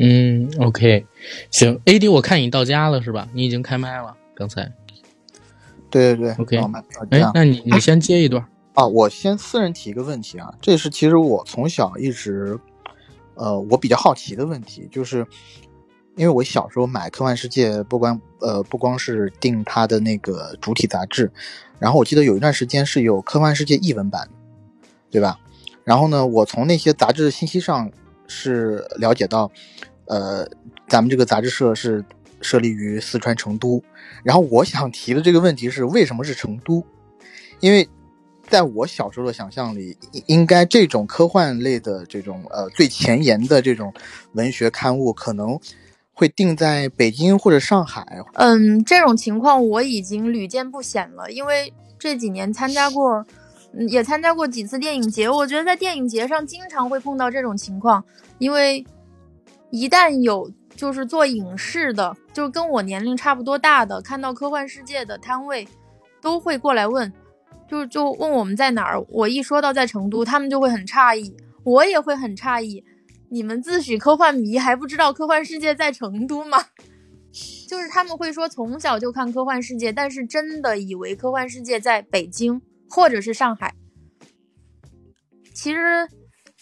[0.02, 1.06] 嗯，OK，
[1.52, 3.28] 行，AD，我看你到家了是吧？
[3.34, 4.72] 你已经开麦了，刚才。
[5.92, 6.58] 对对对 OK
[7.12, 8.44] 哎，那你你先接一段。
[8.74, 12.58] 啊，我先私人提一个问题啊，这是其实我从小一直，
[13.36, 15.28] 呃，我比较好奇的问题，就是
[16.16, 21.30] 因为我小时候买《科幻世界》，不光呃不光是订它的那个主体杂志，
[21.78, 24.30] 然后我记得有一段时间是有《科幻世界》译文版，
[25.12, 25.38] 对吧？
[25.84, 27.92] 然后呢，我从那些杂志信息上
[28.28, 29.52] 是了解到，
[30.12, 30.46] 呃，
[30.90, 32.04] 咱们这个杂志社是
[32.42, 33.82] 设立于四川成都，
[34.24, 36.84] 然后我想提的这个问题是为什么是成都？
[37.62, 37.88] 因为
[38.46, 39.96] 在我小时候的想象里，
[40.26, 43.94] 应该这种科幻类的这种呃最前沿的这种
[44.34, 45.58] 文学刊物，可能
[46.12, 48.06] 会定在北京或者上海。
[48.34, 53.26] 嗯，这种情况我已经屡见不鲜了，因为这几年参加过，
[53.88, 55.30] 也参加过几次电影节。
[55.30, 58.04] 我觉得在电影节上经常会碰到这种情况，
[58.40, 58.86] 因为
[59.72, 65.68] 一旦有就是做影视的，就跟我年龄差不多大的，看到科幻世界的摊位，
[66.22, 67.12] 都会过来问，
[67.68, 69.02] 就就问我们在哪儿。
[69.10, 72.84] 我一说到在成都，他们就会很诧异，我也会很诧异。
[73.30, 76.66] 你们自诩科幻迷，还不知道科幻世界在成都吗？
[77.70, 83.74] 就是他们会说从小就看科幻世界，但是真的以为科幻世界在北京或者是上海。
[85.54, 86.10] 其实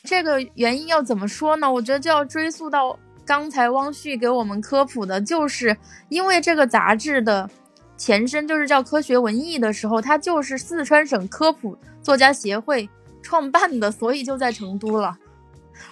[0.03, 1.71] 这个原因要怎么说呢？
[1.71, 5.75] 我觉得就要追溯到刚才汪旭给我们科普的，就是
[6.07, 7.49] 因为这个杂志的
[7.97, 12.89] 前身就是叫科学文艺的时候，它就是四川省科普作家协会
[13.21, 15.17] 创办的，所以就在成都了。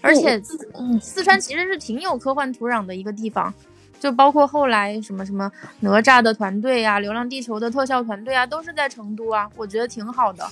[0.01, 3.53] 而且四嗯四川其实是挺有科幻土壤的一个地方，
[3.99, 10.45] 就包括后来什么什么哪吒的团队呀、流浪地球的特效团队啊，都是在成都啊，我觉得挺好的。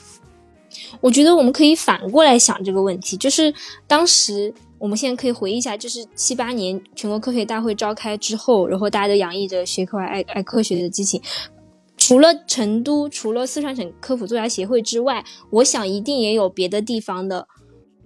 [1.02, 3.54] 我觉得我们可以反过来想这个问题，就是
[3.88, 11.22] 当时我们现在可以回忆一下，就是七八年全国科学大会召开之后，然后大家都洋溢着学科爱爱科学的激情。
[11.98, 17.48] 除了成都，除了四川省科普作家协会之外，我想一定也有别的地方的，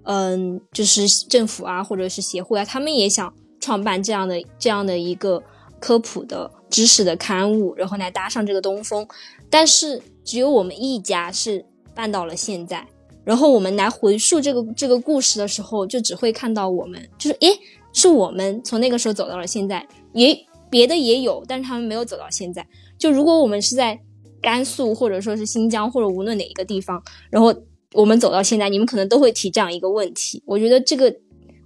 [0.03, 5.41] 嗯，就是政府啊，或者是协会啊，他们也想创办这样的这样的一个
[5.79, 9.05] 科普的知识的刊物，然后来搭上这个东风。
[9.49, 11.65] 但是只有我们一家是
[11.99, 12.87] 办到了现在。
[13.25, 17.49] 然后我们来回溯这个这个故事的时候，就只会看到我们，就是诶，
[17.91, 20.33] 是我们从那个时候走到了现在，也
[20.69, 22.65] 别的也有，但是他们没有走到现在。
[22.97, 23.99] 就如果我们是在
[24.41, 27.53] 甘肃或者说是新疆或者无论哪一个地方，然后
[27.93, 30.41] 我们走到现在，你们可能都会提这样一个问题。
[30.45, 31.13] 我觉得这个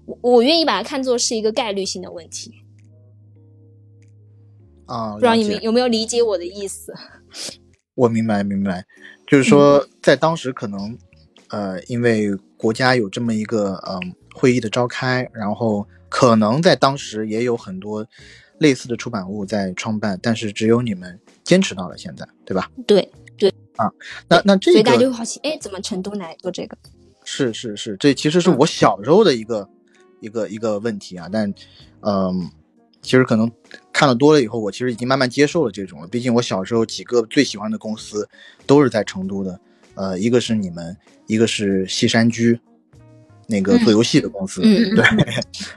[0.07, 2.51] 我我愿意把它看作是一个概率性的问题。
[4.87, 6.91] 啊，不知道你们有没有理解我的意思？
[7.95, 8.83] 我明白明白，
[9.33, 10.95] 就是说在当时可能，
[11.47, 18.05] 呃，因为国家有这么一个嗯、会议的召开，然后可能在当时也有很多
[18.59, 22.69] 类似的出版物在创办，但是只有你们坚持到了现在，对吧？
[22.85, 23.91] 对对啊，
[24.29, 26.77] 那那这所以大家就好奇，哎，怎么成都来做这个？
[27.23, 29.67] 是是是，这其实是我小时候的一个、
[30.19, 31.51] 一个一个问题啊，但
[32.01, 32.51] 嗯。
[33.03, 33.51] 其实可能
[33.91, 36.07] 看的多了以后，我其实已经慢慢接受了这种了。
[36.07, 38.27] 毕竟我小时候几个最喜欢的公司
[38.65, 39.59] 都是在成都的，
[39.95, 40.95] 呃，一个是你们，
[41.27, 42.59] 一个是西山居，
[43.47, 45.05] 那个做游戏的公司，嗯对，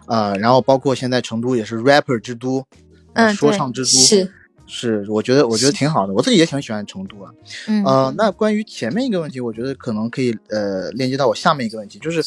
[0.07, 2.65] 呃， 然后包括现在成都也是 rapper 之都，
[3.15, 4.33] 嗯说唱之都，是，
[4.67, 7.31] 是，我觉得我觉得挺好的，我自己也挺喜欢成都啊。
[7.69, 12.21] 嗯呃，那关于前面一个问题，我觉得可能可以呃链接到我下面一个问题，就是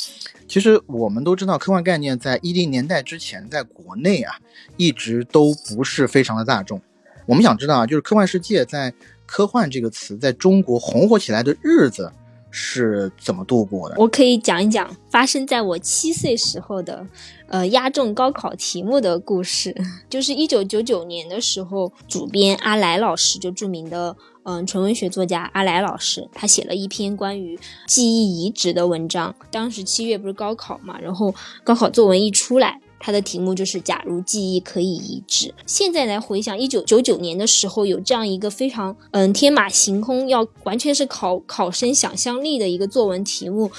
[0.47, 4.37] 其实我们都知道，科幻概念在一零年代之前，在国内啊
[4.77, 6.81] 一直都不是非常的大众。
[7.25, 8.93] 我们想知道啊，就是科幻世界在
[9.25, 12.11] 科幻这个词在中国红火起来的日子
[12.51, 13.95] 是怎么度过的？
[13.97, 17.05] 我可以讲一讲发生在我七岁时候的，
[17.47, 19.75] 呃，押中高考题目的故事。
[20.09, 29.35] 就是一九九九年的时候，主编阿来老师，就著名的嗯纯文学作家阿来老师，他写了一篇关于记忆移植的文章。
[29.51, 31.33] 当时七月不是高考嘛，然后
[31.63, 32.81] 高考作文一出来。
[32.99, 35.53] 它的题目就是“假如记忆可以移植”。
[35.65, 43.71] 现在来回想，一九九九年的时候有这样一个非常嗯天马行空，要完全是考考生想象力的一个作文题目，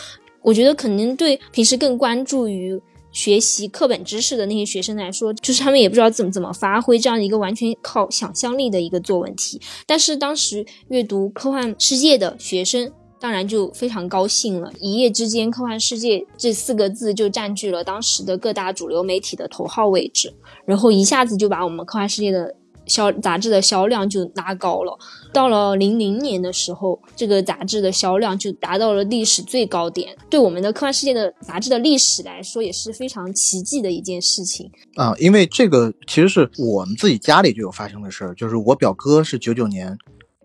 [0.43, 2.81] 我觉得可能对平时更关注于
[3.13, 9.61] 学习课本知识的那些学生来说，就是他们也不知道怎么怎么发挥这样一个完全靠想象力的一个作文题。
[9.87, 12.93] 但是当时阅读科幻世界的学生。
[13.21, 20.33] 当然就非常高兴了，一夜之间，“科幻世界”这四个字就占据了当时的各大主流媒体的头号位置，
[20.65, 22.57] 然后一下子就把我们“科幻世界”的
[22.87, 24.99] 销杂志的销量就拉高了。
[25.35, 35.15] 到了零零年的时候，这个杂志的销量就达到了历史最高点，对我们的“科幻世界”的杂志的历史来说也是非常奇迹的一件事情啊！
[35.19, 39.97] 因为这个其实是我们自己家里就有发生的事儿，就是我表哥是九九年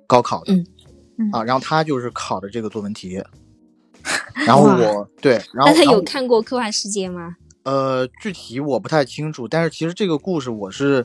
[0.06, 0.54] 高考的。
[0.54, 0.68] 嗯。
[1.32, 3.22] 啊，然后他就是考的这个作文题，
[4.46, 7.36] 然后我对，然后那他有看过《科幻世界》吗？
[7.64, 11.04] 呃，具体我不太清楚，但是其实这个故事我是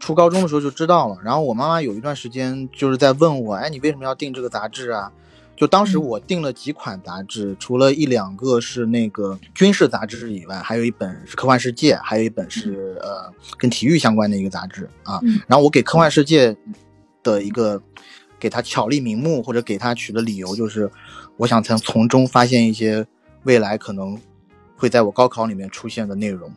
[0.00, 1.16] 初高中的时候就知道了。
[1.22, 5.12] 然后我妈妈有一段时间就是在问我，哎，你为什么要订这个杂志啊？
[5.56, 15.20] 就当时我订了几款杂志，除了一两个是那个军事杂志以外，还有一本是《科幻世界》，还有一本是呃跟体育相关的一个杂志啊。
[15.46, 16.52] 然后我给《科幻世界》
[17.22, 17.80] 的一个。
[18.40, 20.90] 给他巧立名目，或者给他取的理由就是，
[21.36, 23.06] 我想从从中发现一些
[23.44, 24.18] 未来可能
[24.76, 26.50] 会在我高考里面出现的内容，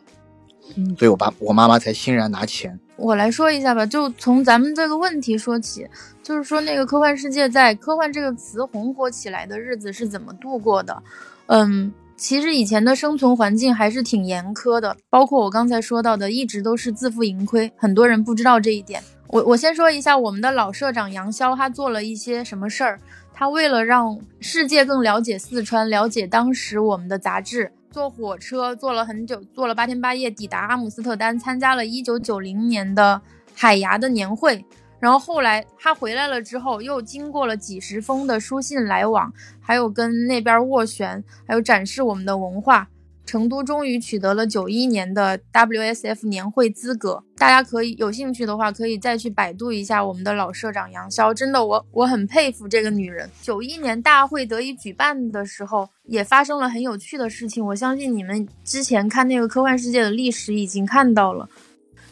[0.76, 2.80] 嗯，所以我爸我妈妈才欣然拿钱。
[2.96, 5.86] 我来说一下吧，就从咱们这个问题说起，
[6.22, 11.02] 就是说那个科幻世界在科幻这个词红火起来的日子是怎么度过的？
[11.46, 19.02] 嗯，其实以前的生存环境还是挺严苛的，包括我刚才说到的，一直都是自负盈亏，很多人不知道这一点。
[19.28, 23.00] 我我先说一下我们的老社长杨潇，他做了一些什么事儿？
[23.32, 33.20] 他为了让世界更了解四川，了解当时我们的杂志，坐火车坐了很久，坐了八天八夜，抵达阿姆斯特丹，参加了一九九零年的
[33.54, 34.64] 海牙的年会。
[35.00, 42.88] 然后后来他回来了之后，又经过了几十封的书信来往，还有跟那边斡旋，还有展示我们的文化。
[43.26, 51.32] 成都终于取得了九一年的 WSF 年会资格，大家可以有兴趣的话，可以再去百度一下我们的老社长杨潇。
[51.32, 53.28] 真的，我我很佩服这个女人。
[53.40, 57.64] 九一年大会得以举办的时候，也发生了很有趣的事情。
[57.64, 61.48] 我相信你们之前看那个科幻世界的历史已经看到了，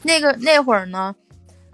[0.05, 1.15] 那个那会儿呢，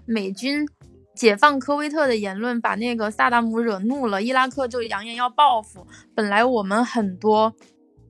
[0.05, 0.67] 美军
[1.15, 5.87] 解放科威特的言论把那个萨达姆惹怒了，伊拉克就扬言要报复。
[6.13, 7.55] 本来我们很多。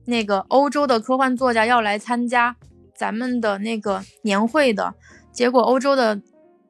[0.06, 2.56] 那个欧洲的科幻作家要来参加
[2.96, 4.94] 咱们的那个年会的，
[5.32, 6.20] 结果欧洲的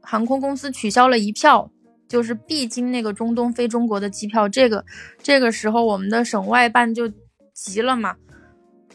[0.03, 1.71] 航空公司取消了一票，
[2.09, 4.49] 就是必经那个中东飞中国的机票。
[4.49, 4.85] 这个
[5.23, 7.11] 这个时候，我们的省外办就
[7.55, 8.17] 急了嘛，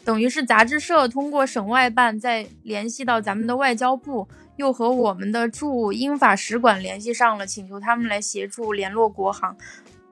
[0.04, 9.56] 等于是杂志社通过省外办再联系到咱们的外交部，又和我们的驻英法使馆联系上了，请求他们来协助联络国航。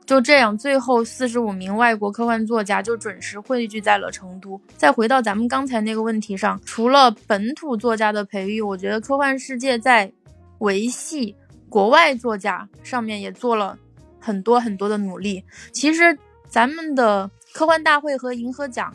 [0.07, 4.61] 就这样，最后四十五名外国科幻作家就准时汇聚在了成都。
[4.77, 10.12] 再回到咱们刚才那个问题上，除了本土作家的培育，我觉得科幻世界在
[10.59, 11.35] 维系
[11.71, 13.79] 国外作家上面也做了
[14.21, 15.43] 很多很多的努力。
[15.73, 16.19] 其实，
[16.51, 18.93] 咱们的科幻大会和银河奖，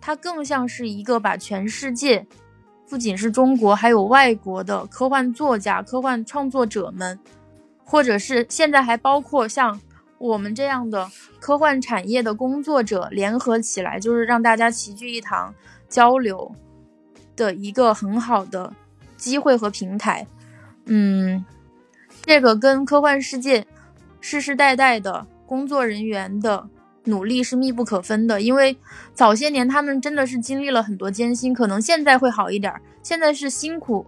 [0.00, 2.26] 它更像是一个把全世界，
[2.88, 7.16] 不仅是中国，还有外国的科幻作家、科幻创作者们，
[7.84, 9.80] 或者是现在还包括像。
[10.24, 15.54] 我们这样的科幻产业的工作者联合起来，就是让大家齐聚一堂
[15.86, 16.50] 交流
[17.36, 18.72] 的一个很好的
[19.18, 20.26] 机会和平台。
[20.86, 21.44] 嗯，
[22.22, 23.66] 这个跟科幻世界
[24.18, 26.70] 世世代代的工作人员的
[27.04, 28.40] 努力是密不可分的。
[28.40, 28.78] 因为
[29.12, 34.06] 早些年他们真的是经历了很多艰辛，可能现在会好一点，现在是辛苦，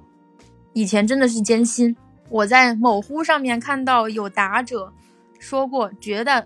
[0.73, 1.95] 以前真的是艰辛。
[2.31, 4.95] 我在某乎上面看到有答者。
[5.39, 6.45] 说过，觉得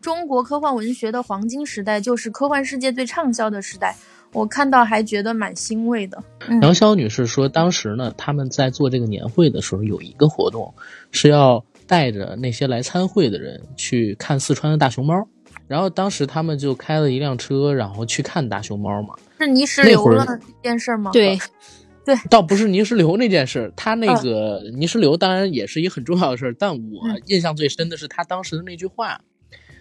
[0.00, 3.94] 中国科幻文学的黄金时代就是科幻世界最畅销的时代。
[4.32, 6.22] 我看到还觉得蛮欣慰的。
[6.60, 10.74] 杨潇女士说，当时呢，他们在做这个年会的时候，有一个活动
[11.10, 15.26] 是要带着那些来参会的人去看四川的大熊猫。
[15.66, 19.14] 然后当时他们就开了一辆车，然后去看大熊猫嘛。
[19.38, 21.10] 是泥石流了那件事吗？
[21.12, 21.38] 对。
[22.06, 29.20] 对，倒不是泥石流那件事，他那个泥石流当然也是一个很重要的事儿，但我印象最深的是他当时的那句话，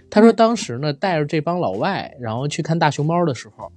[0.10, 3.72] 他说当时呢带着这帮老外，然后去看大熊猫的时候，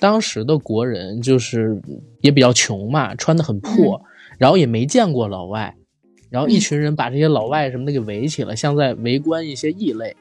[0.00, 1.80] 当时的国人就是
[2.20, 4.02] 也比较穷嘛，穿的很破，
[4.36, 5.76] 然后也没见过老外，
[6.28, 10.16] 然后一群人把这些老外什么的给围起了，像在围观一些异类，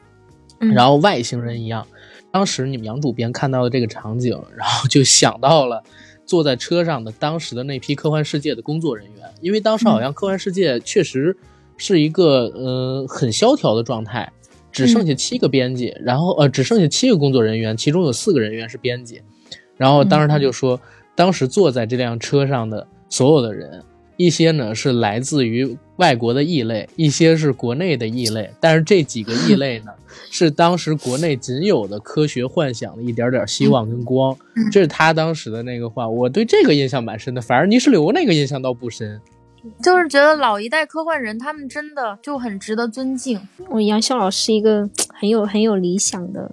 [0.60, 1.88] 然后外星人一样。
[2.32, 5.84] 当时你们杨主编看到的这个场景，然后就想到了
[6.32, 11.36] 坐在车上的当时的那批科幻世界的工作人员，因为当时好像科幻世界确实
[11.76, 14.32] 是一个呃很萧条的状态，
[14.72, 19.22] 只剩下七个编辑，然后呃只剩下七个工作人员，其中有四个人员是编辑，
[19.76, 20.80] 然后当时他就说，
[21.16, 23.84] 当时坐在这辆车上的所有的人。
[24.18, 29.92] 一些呢是来自于外国的异类，一些是国内的异类，但是这几个异类呢，
[30.30, 34.36] 是当时国内仅有的科学幻想的一点点希望跟光。
[34.72, 37.42] 这是他当时的那个话，我对这个印象蛮深的。
[37.42, 39.20] 反而泥石流那个印象倒不深，
[39.84, 43.40] 就是觉得老一代科幻人他们真的就很值得尊敬。
[43.70, 46.52] 我杨潇老师一个很有很有理想的、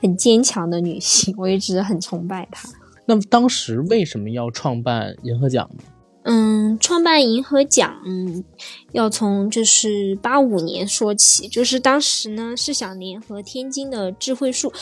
[0.00, 2.68] 很坚强的女性，我一直很崇拜她。
[3.06, 5.84] 那么当时为什么要创办银河奖呢？
[6.24, 7.94] 嗯，创办银河奖
[8.92, 14.72] 要从就是八五年说起，就是当时呢是想联合天津的智慧树，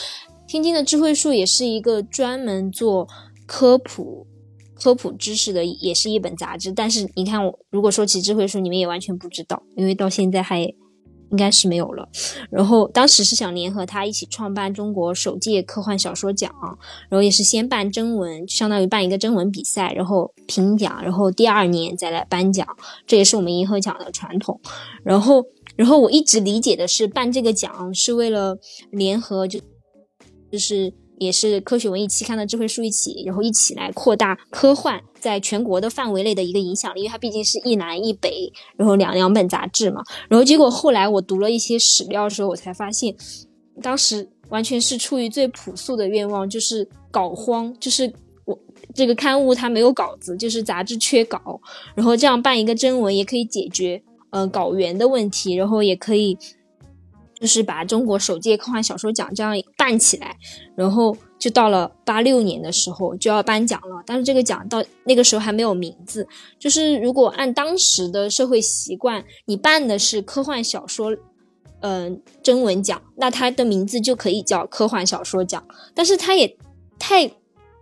[0.47, 3.07] 天津的智慧树也是一个专门做
[3.45, 4.25] 科普
[4.73, 6.71] 科普知识的，也是一本杂志。
[6.71, 10.73] 但是你看，我如果说起智慧树，你们也完全不知道，因为到现在还。
[11.33, 12.07] 应该是没有了。
[12.49, 16.49] 然后当时是想联合他一起创办中国首届科幻小说奖，
[17.09, 22.65] 然后也是先办征文，相当于办一个征文比赛，然后评奖，然后第二年再来颁奖。
[23.05, 24.61] 这也是我们银河奖的传统。
[25.03, 25.43] 然后，
[25.75, 28.55] 然后我一直理解的是办这个奖是为了
[28.91, 29.59] 联合，就
[30.51, 30.93] 就是。
[31.17, 40.01] 也是科学文艺期刊的智慧树一起，然后一起来扩大科幻在全国的范围内的一个影响力，因为它毕竟是一南一北，然后两两本杂志嘛。
[40.27, 43.15] 然后结果后来我读了一些史料的时候，我才发现，
[43.81, 48.11] 当时完全是出于最朴素的愿望，就是稿荒，就是
[48.45, 48.57] 我
[48.93, 51.61] 这个刊物它没有稿子，就是杂志缺稿，
[51.95, 54.01] 然后这样办一个征文也可以解决
[54.31, 56.37] 呃稿源的问题，然后也可以。
[57.39, 60.35] 就是把中国首届科幻小说奖这样办起来，
[60.75, 64.03] 然后就到了八六年的时候就要颁奖了。
[64.05, 66.27] 但是这个奖到那个时候还没有名字。
[66.57, 71.15] 就是如果按当时的社会习惯，你办的是科幻小说，
[71.81, 75.63] 嗯，征文奖，那它的名字就可以叫科幻小说奖。
[75.93, 76.57] 但是它也
[76.97, 77.31] 太。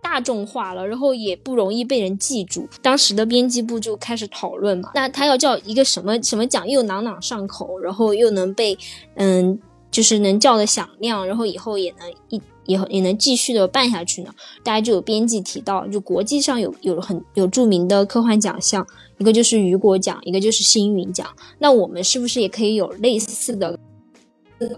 [0.02, 2.68] 大众化了，然后也不容易被人记住。
[2.82, 8.76] 当时的编辑部就开始讨论嘛，那他要叫一个什么什么奖，又朗朗上口，然后又能被
[9.14, 9.58] 嗯，
[9.90, 14.34] 就是能叫的响亮，然后以后也能一也也能继续的办下去呢？
[14.64, 18.86] 大家就有编辑提到，就国际上有有很有著名的科幻奖项，
[19.18, 21.26] 一个就是雨果奖，一个就是星云奖。
[21.58, 23.78] 那我们是不是也可以有类似的？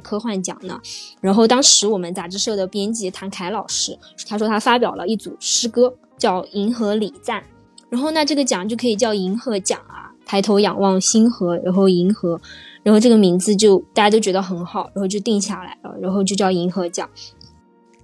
[0.02, 0.80] 科幻奖呢，
[1.20, 7.40] 然后当时我们杂志社的编辑谭凯老师，他说他发表了一组诗歌，叫《银河礼赞》，
[7.88, 12.40] 然后那这个奖就可以叫银河奖啊，抬头仰望星河，然后银河，
[12.82, 17.08] 然后这个名字就大家都觉得很好，然后就定下来了，然后就叫银河奖。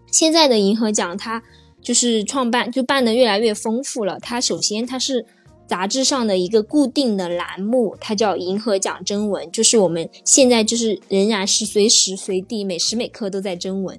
[0.07, 1.43] 现在的银河奖它
[1.81, 5.26] 就是创办就办的越来越丰富了，它首先它是。
[5.71, 13.97] 杂志上的一个固定的栏目，它叫“银河奖征文”，就是我们现在就是仍然是随时随地、每时每刻都在征文。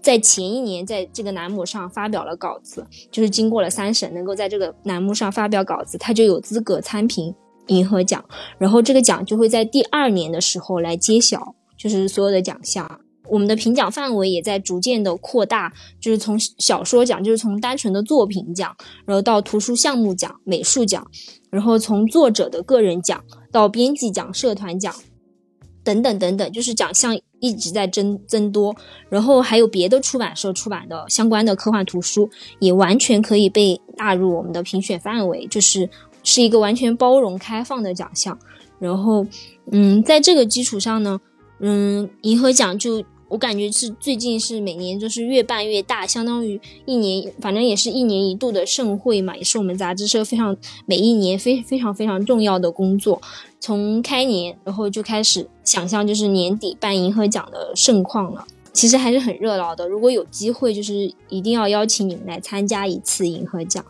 [0.00, 7.32] 在前一年，在这个栏目上发表了稿子，就是经过了三审，能够在这个栏目上发表稿子，他就有资格参评
[7.68, 8.24] 银河奖。
[8.58, 13.00] 然后这个奖就会在第二年的时候来揭晓，就是所有的奖项。
[13.32, 18.76] 我们的评奖范围也在逐渐的扩大，就是从小说奖，就是从单纯的作品奖，
[19.06, 21.10] 然后到图书项目奖、美术奖，
[21.48, 24.94] 然后从作者的个人奖到编辑奖、社团奖
[25.82, 28.76] 等等等等，就是奖项一直在增增多。
[29.08, 32.28] 然后还有别的出版社出版的相关的科幻图书，
[32.58, 35.88] 也完全可以被纳入我们的评选范围，就是
[36.22, 38.38] 是一个完全包容开放的奖项。
[38.78, 39.26] 然后，
[39.70, 41.18] 嗯，在这个基础上呢，
[41.60, 43.02] 嗯，银河奖就。
[43.32, 50.54] 我感觉是最近是每年就是越办越大，相当于一年，反正也是一年一度的盛会嘛，也是我们杂志社非常
[50.84, 53.22] 每一年非非常非常重要的工作。
[53.58, 59.88] 从开年然后就开始想象就是年底办银河奖的盛况了，其实还是很热闹的。
[59.88, 63.82] 如果有机会，就是一定要邀请你们来参加一次银河奖。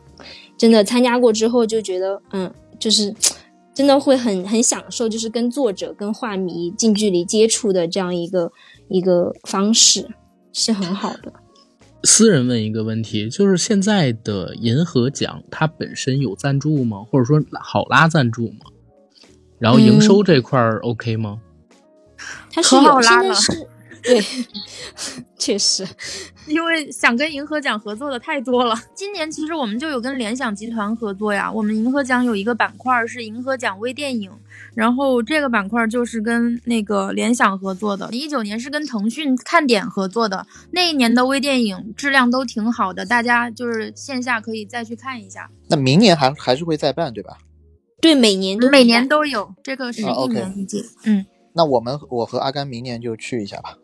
[0.56, 3.12] 真的参加过之后就觉得，嗯，就是
[3.74, 8.52] 真的会很很享受，就是跟作者跟画迷近距离接触的这样一个。
[8.88, 10.06] 一个方式
[10.52, 11.32] 是很好的。
[12.04, 16.98] 私人问一个问题，就是现在的银河奖它本身有赞助吗？
[17.10, 18.66] 或者说好拉赞助吗？
[19.58, 21.40] 然后营收这块儿 OK 吗？
[22.50, 23.66] 它是有，现在是
[24.02, 24.20] 对，
[25.38, 25.86] 确实，
[26.46, 28.74] 因为想跟银河奖合作的太多了。
[28.94, 31.50] 今年其实我们就有跟联想集团合作呀。
[31.50, 34.30] 我们银河奖有一个板块是银河奖微电影，
[34.74, 38.08] 然后这个板块就是跟那个联想合作的。
[38.10, 45.48] 一九年是跟腾讯看点合作的，那一年的微电影质量都挺好的，大家就是线下可以再去看一下。
[45.68, 47.38] 那明年还还是会再办，对吧？
[48.00, 50.82] 对，每年每年都有，这个是啊一年一届。
[51.04, 51.24] 嗯，
[51.54, 53.76] 那我们我和阿甘明年就去一下吧。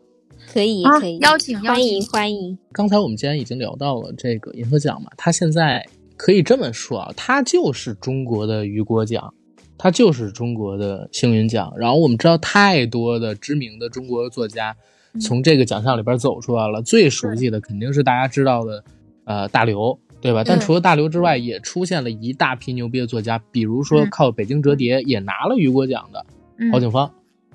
[0.51, 2.57] 可以啊可以，邀请邀欢迎欢迎。
[2.71, 5.85] 刚才我们既然已经聊到了这个银河奖嘛，它现在
[6.17, 9.33] 可以这么说啊，它就是中国的雨果奖，
[9.77, 11.71] 它就是中国的星云奖。
[11.77, 14.75] 然后我们知道太多的知名的中国作家
[15.13, 18.83] 嗯从这个奖项里边走出来了，最熟悉的肯定是大家知道的，
[19.25, 19.99] 呃，大刘。
[20.21, 20.43] 对吧？
[20.43, 26.25] 但嗯除了大刘之外，也出现了一大批牛逼的作家，比如说嗯靠《北京折叠》也拿了雨果奖的
[26.57, 27.09] 嗯郝景芳，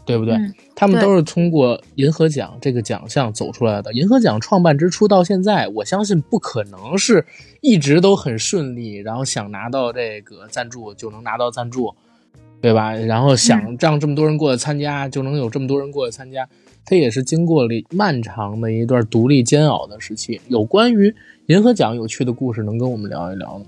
[0.04, 0.34] 对不对？
[0.34, 3.92] 嗯他们都是通过银河奖这个奖项走出来的。
[3.92, 7.24] 银河奖创办之初到现在，我相信不可能是
[7.60, 11.94] 一直都很顺利，然后想拿到这个赞助就能拿到赞助，
[12.60, 12.92] 对吧？
[12.92, 16.46] 然后想让这么多人过来参加，就能有这么多人过来参加。
[16.84, 20.40] 它也是经过了漫长的一段独立煎熬的时期。
[20.48, 21.14] 有关于
[21.46, 23.64] 银河奖有趣的故事，能跟我们聊一聊吗？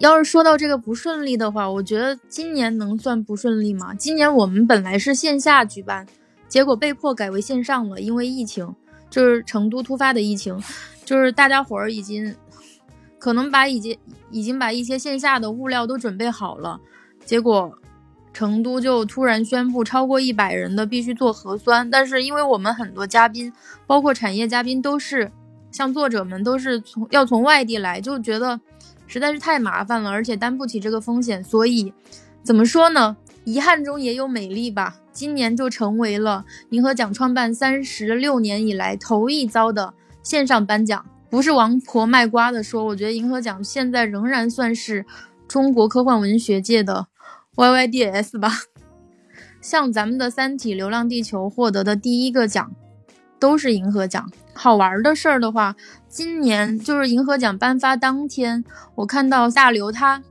[0.00, 3.94] 要是说到这个不顺利的话，我觉得今年能算不顺利吗？
[3.94, 6.06] 今年我们本来是线下举办，
[6.48, 8.74] 结果被迫改为线上了，因为疫情，
[9.08, 10.60] 就是成都突发的疫情，
[11.04, 12.34] 就是大家伙儿已经
[13.18, 13.96] 可能把已经
[14.30, 16.80] 已经把一些线下的物料都准备好了，
[17.24, 17.78] 结果
[18.32, 23.52] 成都就突然宣布超过一百人的必须做核酸，但是因为我们很多嘉宾，
[23.86, 25.30] 包括产业嘉宾都是
[25.70, 28.60] 像作者们都是从要从外地来，就觉得
[29.06, 31.92] 实在是太麻烦了，而且担不起这个风险，所以
[32.42, 33.16] 怎么说呢？
[33.44, 34.96] 遗憾中也有美丽吧。
[35.12, 41.06] 今年就成为了银河奖创办三十六年以来头一遭的线上颁奖。
[41.30, 45.04] 不是王婆卖瓜的说，我觉得银河奖现在仍然算是
[45.46, 47.06] 中国科幻文学界的
[47.56, 48.50] YYDS 吧。
[49.60, 52.72] 像咱们的《三体》《流浪地球》获得的第一个奖，
[53.44, 54.26] 都是银河奖。
[54.54, 55.76] 好玩的事儿的话，
[56.08, 58.64] 今年就是银河奖颁发当天，
[58.94, 60.22] 我看到大刘他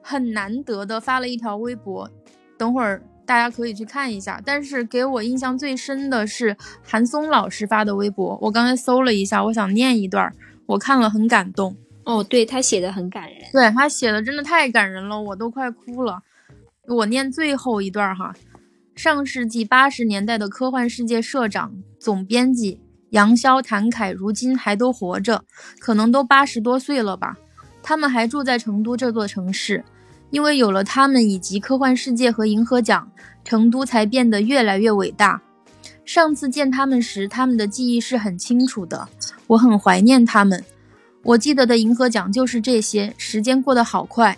[0.00, 2.10] 很难得的发了一条微博，
[2.56, 4.40] 等会儿大家可以去看一下。
[4.42, 11.76] 但是给我印象最深的是韩松老师发的微博，我刚才搜了一下，我想念一段，我看了很感动。
[12.06, 13.38] 哦，对他写的很感人。
[13.52, 16.22] 对他写的真的太感人了，我都快哭了。
[16.88, 18.34] 我念最后一段哈，
[18.96, 22.80] 上世纪八十年代的科幻世界社长、总编辑
[23.10, 25.44] 杨潇、谭凯，如今还都活着，
[25.78, 27.36] 可能都八十多岁了吧。
[27.80, 29.84] 他们还住在成都这座城市，
[30.30, 33.08] 因为有了他们以及科幻世界和银河奖，
[33.44, 35.40] 成都才变得越来越伟大。
[36.04, 39.08] 上次见他们时，他们的记忆是很清楚的，
[39.46, 40.64] 我很怀念他们。
[41.22, 44.36] 我记得的银河奖就是这些，时间过得好快。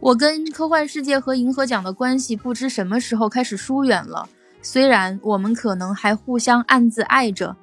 [0.00, 4.28] 我跟科幻世界和银河奖的关系不知什么时候开始疏远了，
[4.62, 7.56] 虽然我们可能还互相暗自爱着。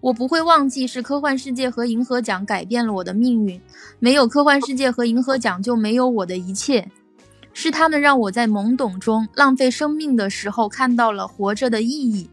[0.00, 3.60] 我不会忘记是科幻世界和银河奖改变了我的命运，
[3.98, 6.90] 没有科幻世界和银河奖就没有我的一切。
[7.52, 12.30] 是他们让我在懵懂中浪费生命的时候看到了活着的意义。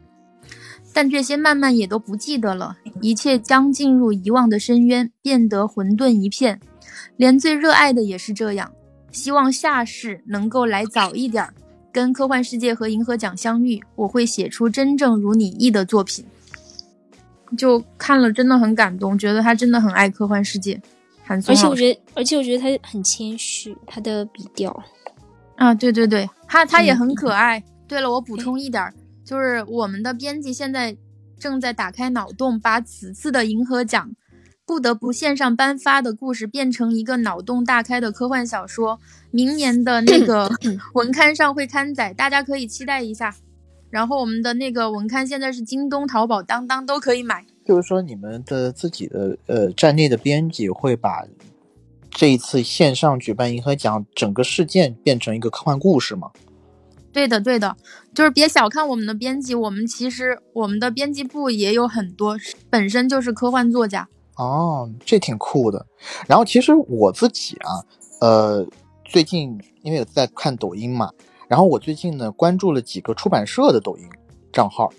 [0.93, 6.60] 但这些慢慢也都不记得了，一切将进入遗忘的深渊，变得混沌一片。
[7.16, 8.72] 连最热爱的也是这样。
[9.12, 11.53] 希望下世能够来早一点儿，
[11.98, 16.24] 跟科幻世界和银河奖相遇，我会写出真正如你意的作品。
[17.58, 20.80] 就看了真的很感动，觉得他真的很爱科幻世界。
[21.24, 24.84] 韩松而且我觉得，而且我觉得他很谦虚，他的笔调。
[25.56, 27.64] 啊，对对对，他他也嗯很可爱。
[27.88, 28.93] 对了，我补充一点儿，
[29.26, 30.95] 就是我们的编辑现在
[31.39, 34.08] 正在打开脑洞，把此次的银河奖
[34.68, 38.99] 不得不线上颁发的故事变成一个脑洞大开的科幻小说。
[39.32, 40.51] 明年的那个
[40.93, 43.34] 文刊上会刊载，大家可以期待一下。
[43.89, 47.45] 然后我们的那个文刊现在是京东、淘宝、当当都可以买。
[47.65, 51.26] 就是说，你们的自己的呃站内的编辑会把
[52.11, 56.30] 这一次线上举办银河奖整个事件变成一个科幻故事吗？
[57.13, 57.76] 对的，对的，
[58.13, 62.38] 就是别小看我们的编辑，我们其实我们的编辑部也有很多
[62.70, 64.07] 本身就是科幻作家。
[64.38, 65.85] 哦，这挺酷的。
[66.27, 67.83] 然后其实我自己啊，
[68.21, 68.65] 呃，
[69.03, 71.11] 最近因为有在看抖音嘛，
[71.47, 74.07] 然后我最近呢关注了几个出版社的抖音
[74.53, 74.91] 账号，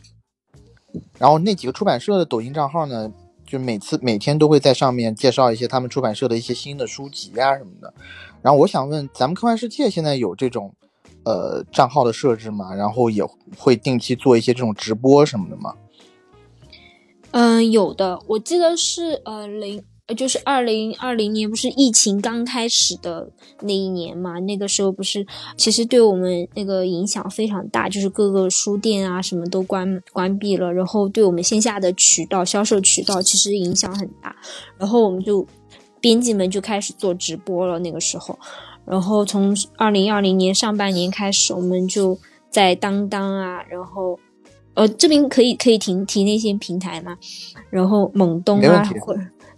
[1.19, 3.13] 然后那几个出版社的抖音账号呢，
[3.47, 7.95] 就每次每天都会在上面介绍一些他们出版社的一些新的书籍啊什么的。
[8.43, 10.73] 然后我想问，咱们科幻世界现在有这种
[11.25, 12.75] 呃账号的设置吗？
[12.75, 13.25] 然后也
[13.57, 15.75] 会定期做一些这种直播什么的吗？
[17.31, 19.85] 嗯，有的，我记得是呃零，
[20.17, 24.41] 就是二零二零年，不是疫情刚开始的那一年嘛？
[24.41, 25.27] 那个时候不是，
[25.57, 34.35] 其实对我们那个影响非常大，就是各个书店啊什么都关关闭了，然后对我们线下的渠道销售渠道其实影响很大，
[34.79, 35.47] 然后我们就
[36.01, 37.79] 编辑们就开始做直播了。
[37.81, 38.39] 那个时候，
[38.87, 42.19] 然后从二零二零年上半年开始，我们就
[42.49, 44.19] 在当当啊，然后。
[44.79, 47.19] 呃，这边可以可以提提那些平台嘛，
[47.69, 48.89] 然后猛东啊，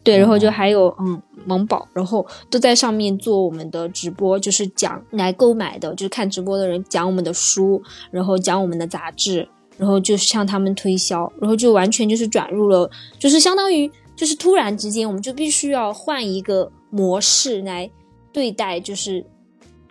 [0.03, 9.47] 对，然后就还有嗯萌宝，然后都在上面做我们的直播，就是讲来购买的，就是看直播的人讲我们的书，然后讲我们的杂志，
[9.77, 17.91] 然后就向他们推销，然后就完全就是转入了，就是相当于就是突然之间，我们就必须要换一个模式来
[18.33, 19.27] 对待，就是。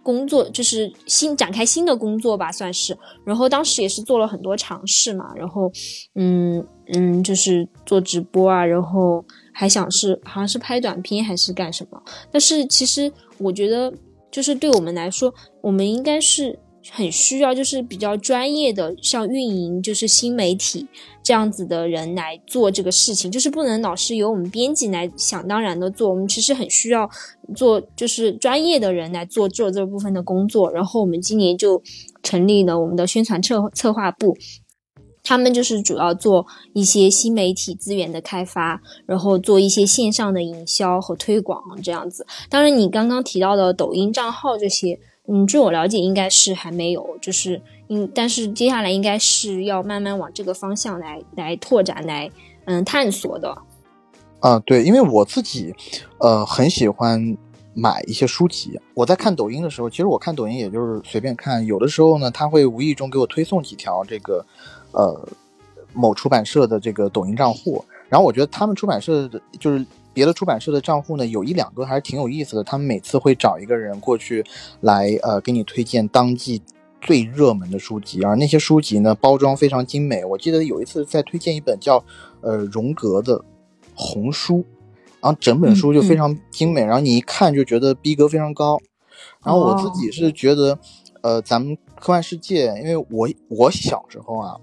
[0.09, 2.97] 工作就是新展开新的工作吧，算是。
[3.23, 5.71] 然后当时也是做了很多尝试嘛，然后，
[6.15, 12.01] 嗯嗯，就是做直播啊，然后还想是好像是拍短片还是干什么。
[12.31, 13.93] 但是其实我觉得，
[14.31, 15.31] 就是对我们来说，
[15.61, 16.57] 我们应该是。
[16.91, 20.87] 很需要就是比较专业的，像运营就是新媒体
[21.21, 26.09] 这样子的人来做这个事情，就是不能老是由我们编辑来想当然的做。
[26.09, 27.09] 我们其实很需要
[27.55, 30.71] 做就是专业的人来做做这部分的工作。
[30.71, 31.81] 然后我们今年就
[32.23, 34.35] 成立了我们的宣传策策划部，
[35.23, 42.25] 他们就是主要做一些新媒体资源的开发，然后做一些线上的营销和推广这样子。
[42.49, 44.99] 当然，你刚刚提到的抖音账号这些。
[45.31, 52.27] 嗯，据我了解，应该是还没有，就是嗯，但是接下来应该是要慢慢往这个方向来来拓展，来
[52.65, 53.55] 嗯探索的。
[54.39, 55.71] 啊，对，因为我自己
[56.17, 57.37] 呃很喜欢
[57.75, 58.79] 买一些书籍。
[58.95, 64.43] 我在看抖音的时候，其实我看抖音也就是随便看，有的时候呢，他会无意中给我推送几条这个
[64.93, 65.29] 呃
[65.93, 69.85] 某出版社的这个抖音账户，然后我觉得他们出版社的就是。
[70.13, 72.63] 别的出版社的账户呢，有一两个还是挺有意思的。
[72.63, 74.43] 他们每次会找一个人过去，
[74.81, 76.61] 来呃给你推荐当季
[76.99, 80.25] 最热门的书籍，而那些书籍呢，包装非常精美。
[80.25, 82.03] 我记得有一次在推荐一本叫
[82.41, 83.43] 呃荣格的
[83.93, 84.65] 红书，
[85.21, 88.79] 然后整本书就非常精美，然后你一看就觉得逼格非常高。
[89.43, 90.77] 然后我自己是觉得，
[91.21, 94.55] 呃，咱们科幻世界，因为我我小时候啊，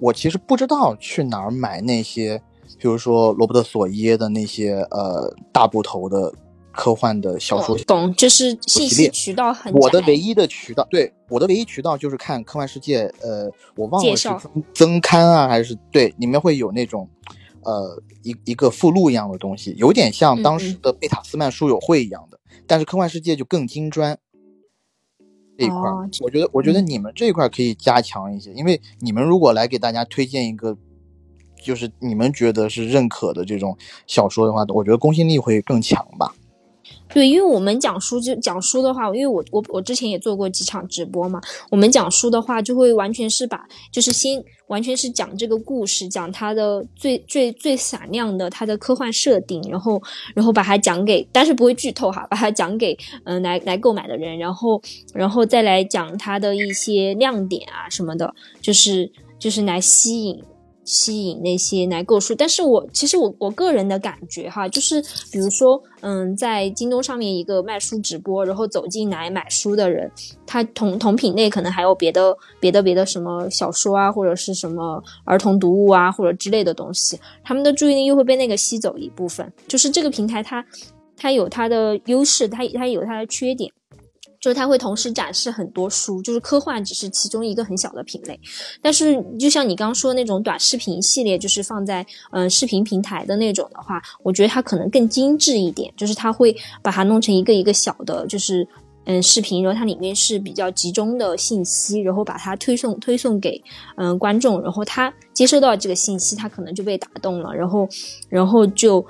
[0.00, 2.42] 我其实不知道去哪儿买那些。
[2.78, 6.32] 比如说罗伯特·索耶的那些呃大部头的
[6.72, 9.72] 科幻的小说，懂，就是信息渠道很。
[9.72, 14.28] 我的唯一的渠道，对，我的唯一渠道就是看《科幻世界》，呃，我忘了是
[14.74, 17.08] 增刊啊还是对，里面会有那种
[17.62, 24.18] 呃一一个附录一样的东西，有点像当时的贝塔斯曼书友会一样的，但是《科幻世界》就更精专
[25.56, 25.78] 这一块，
[26.20, 30.76] 我觉得我觉得你们这一块可以加强一些，因为你们如果来给大家推荐一个。
[31.62, 33.76] 就是你们觉得是认可的这种
[34.06, 36.34] 小说的话，我觉得公信力会更强吧。
[37.08, 41.40] 对，因为我们讲书就讲书的话，因为我我我之前也做过几场直播嘛，
[41.70, 50.02] 我们讲书的话就会完全是把就是先完全是讲这个故事，讲它的最最最闪亮的它的科幻设定，然后
[50.34, 54.82] 然后把它讲给，但是不会剧透哈，把它讲给嗯来来购买的人，然后
[55.14, 60.42] 然后再来讲它的一些亮点啊什么的，就是就是来吸引。
[60.86, 70.08] 吸引那些来购书，但是我其实我我个人的感觉哈，就是比如说，嗯，在京东上面一个卖书直播，然后走进来买书的人，
[70.46, 79.52] 他同同品类可能还有别的别的别的什么小说啊，或者是什么儿童读物啊，或者之类的东西，他们的注意力又会被那个吸走一部分。
[79.66, 80.64] 就是这个平台它
[81.16, 83.70] 它有它的优势，它它有它的缺点。
[84.40, 88.38] 就是它会同时展示很多书，就是科幻只是其中一个很小的品类，
[88.82, 98.66] 但是就像你刚刚说那种短视频系列，就是放在嗯视频平台的那种的话，我觉得它可能更精致一点，就是它会把它弄成一个一个小的，就是
[99.06, 103.62] 嗯视频，然后它里面是比较集中的信息，然后把它推送推送给
[103.96, 107.88] 嗯观众，然后他接收到这个信息，他可能就被打动了，然后
[108.28, 109.04] 然后就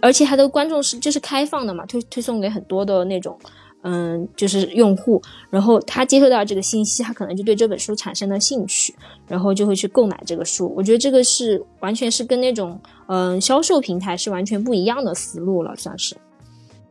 [0.00, 3.38] 而且他的观众是就是开放的嘛，推推送给很多的那种。
[3.82, 8.94] 嗯，就是用户，然后他接收到这个信息，他可能就对这本书产生了兴趣，
[9.26, 10.72] 然后就会去购买这个书。
[10.76, 16.16] 我觉得这个是完全是跟那种嗯销售平台是完全不一样的思路了，算是。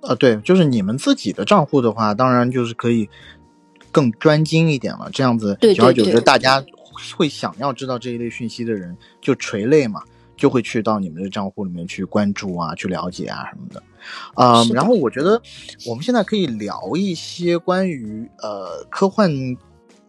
[0.01, 3.09] 呃，对，就是你们自己的账户的话，当然就是可以
[3.91, 6.63] 更专精一点了，这样子久而久之，大家
[7.15, 10.01] 会想要知道这一类讯息的人就垂类嘛。
[10.37, 13.83] 就会去到你们的账户里面去关注啊，去了解啊什么的，
[14.35, 15.41] 啊，然后我觉得
[15.85, 19.29] 我们现在可以聊一些关于呃科幻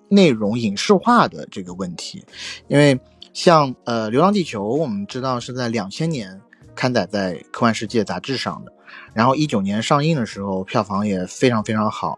[0.08, 2.24] 内容影视化的这个问题，
[2.68, 3.00] 因为
[3.32, 6.40] 像呃《流浪地球》，我们知道是在两千年
[6.74, 8.72] 刊载在《科幻世界》杂志上的，
[9.18, 12.16] 然后一九年上映的时候票房也非常非常好，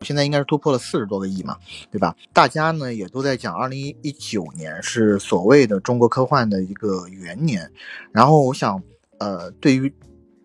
[0.00, 1.56] 现在应该是突破了四十多个亿嘛，
[1.92, 2.12] 对吧？
[2.32, 7.70] 大家呢也都在讲，二零一九年是所谓的中国科幻的一个元年，
[8.10, 8.82] 然后我想，
[9.20, 9.94] 呃，对于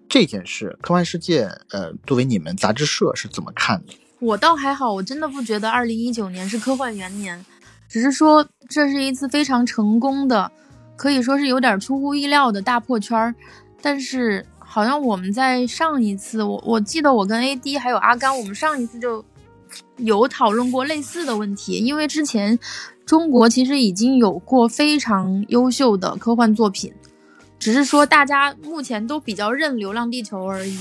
[0.08, 3.94] 这件事，《科幻世界》呃，作为你们杂志社是怎么看的？
[4.20, 7.44] 我倒还好，我真的不觉得二零一九年是科幻元年，
[7.90, 10.52] 只是说这是一次非常成功的，
[10.96, 13.34] 可以说是有点出乎意料的大破圈儿。
[13.82, 14.44] 但是
[14.76, 19.24] 好像我们在上一次，我我记得我跟 AD 还有阿甘，我们上一次就
[19.96, 22.60] 有讨论过类似的问题，因为之前
[23.06, 26.94] 中国其实已经有过非常优秀的科幻作品，
[27.58, 30.78] 只是说大家目前都比较认《流浪地球》而已。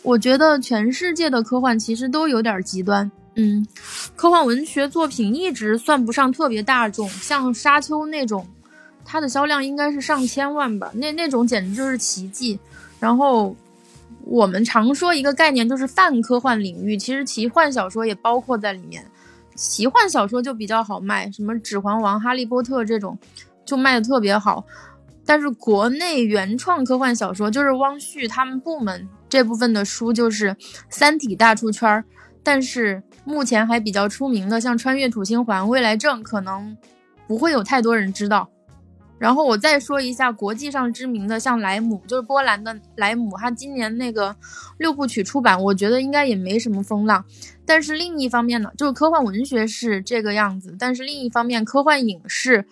[0.00, 3.66] 我觉得全世界的科幻其实都有点极端，嗯，
[4.16, 8.46] 科幻文学作品一直算不上特别大众，像《沙丘》那种，
[9.04, 12.58] 它的销量应该是上千万吧，那那种简直就是奇迹。
[12.98, 13.54] 然后
[14.24, 19.04] 我们常说一个概念就是泛科幻领域，其实奇幻小说也包括在里面。
[19.54, 23.18] 奇幻小说就比较好卖，什么《指环王》《哈利波特》这种
[23.64, 24.64] 就卖的特别好，
[25.24, 29.08] 但是国内原创科幻小说就是汪旭他们部门。
[29.28, 30.50] 这部分的书就是
[30.88, 32.04] 《三体》大出圈儿，
[32.42, 36.76] 但是目前还比较出名的，像《穿越土星环》《未来症》，可能
[37.26, 38.48] 不会有太多人知道。
[39.18, 44.34] 然后我再说一下国际上知名的，像莱姆，就是波兰的莱姆，他今年那个
[44.78, 47.24] 六部曲出版，我觉得应该也没什么风浪。
[47.64, 52.66] 但是另一方面呢，就是科幻文学是这个样子，但是另一方面，科幻影视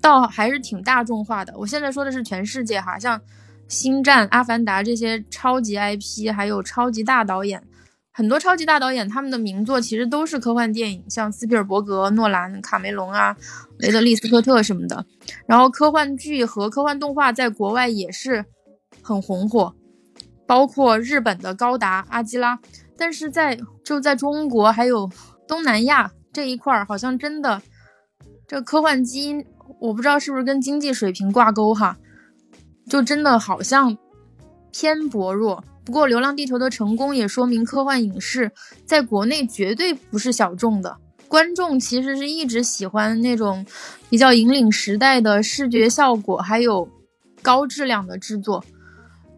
[0.00, 1.54] 倒还是挺大众化的。
[1.56, 3.20] 我现在说的是全世界哈，像。
[3.66, 7.62] 星战、阿凡达这些超级 IP，还有超级大导演，
[8.16, 13.36] 很多超级大导演他们的名作其实都是科幻电影，像斯皮尔伯格、诺兰、卡梅隆啊、
[13.78, 15.04] 雷德利·斯科特什么的。
[15.46, 18.44] 然后科幻剧和科幻动画在国外也是
[19.02, 19.74] 很红火，
[20.46, 22.60] 包括日本的高达、阿基拉。
[22.96, 25.10] 但是在就在中国还有
[25.48, 27.60] 东南亚这一块儿，好像真的
[28.46, 29.44] 这科幻基因，
[29.80, 31.96] 我不知道是不是跟经济水平挂钩哈。
[32.88, 33.98] 就真的好像
[34.70, 35.64] 偏薄弱。
[35.84, 38.50] 不过，《流浪地球》的成功也说明科幻影视
[38.86, 40.96] 在国内绝对不是小众的
[41.28, 43.66] 观众，其实是一直喜欢那种
[44.08, 46.88] 比较引领时代的视觉效果，还有
[47.42, 48.64] 高质量的制作。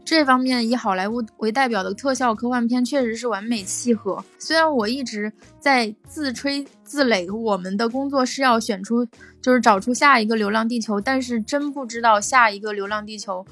[0.05, 4.24] 这方面以好莱坞为代表的特效科幻片确实是完美契合。
[4.38, 9.05] 虽然我一直在自吹自擂，我们的工作是要选出，
[9.42, 13.44] 就是找出下一个《流浪地球》，但是真不知道下一个《流浪地球》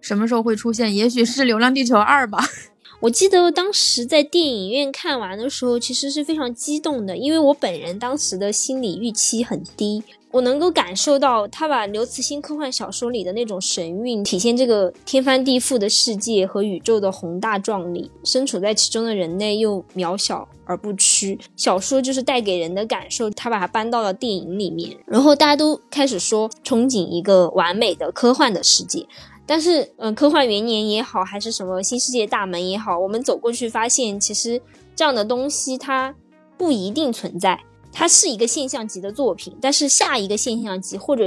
[0.00, 2.38] 什么时候会出现，也许是《流浪地球二》吧。
[3.00, 10.02] 我记得当时在电影院看完的时候，其实是非常激动的，因为我本人当时的心理预期很低。
[10.30, 21.38] 我能够感受到他把刘慈欣科幻小说里的那种神韵，体现这个天翻地覆的世界和宇宙的宏大壮丽，身处在其中的人类又渺小而不屈。
[21.56, 29.06] 小说就是带给人的感受，他把它搬到了电影里面，然后大家都开始说憧憬一个完美的科幻的世界。
[29.48, 34.60] 但是，嗯，科幻元年也好，还是什么新世界大门也好，我们走过去发现，其实
[34.94, 36.14] 这样的东西它
[36.58, 37.58] 不一定存在。
[37.90, 41.24] 它是一个现象级的作品，但是下一个现象级或者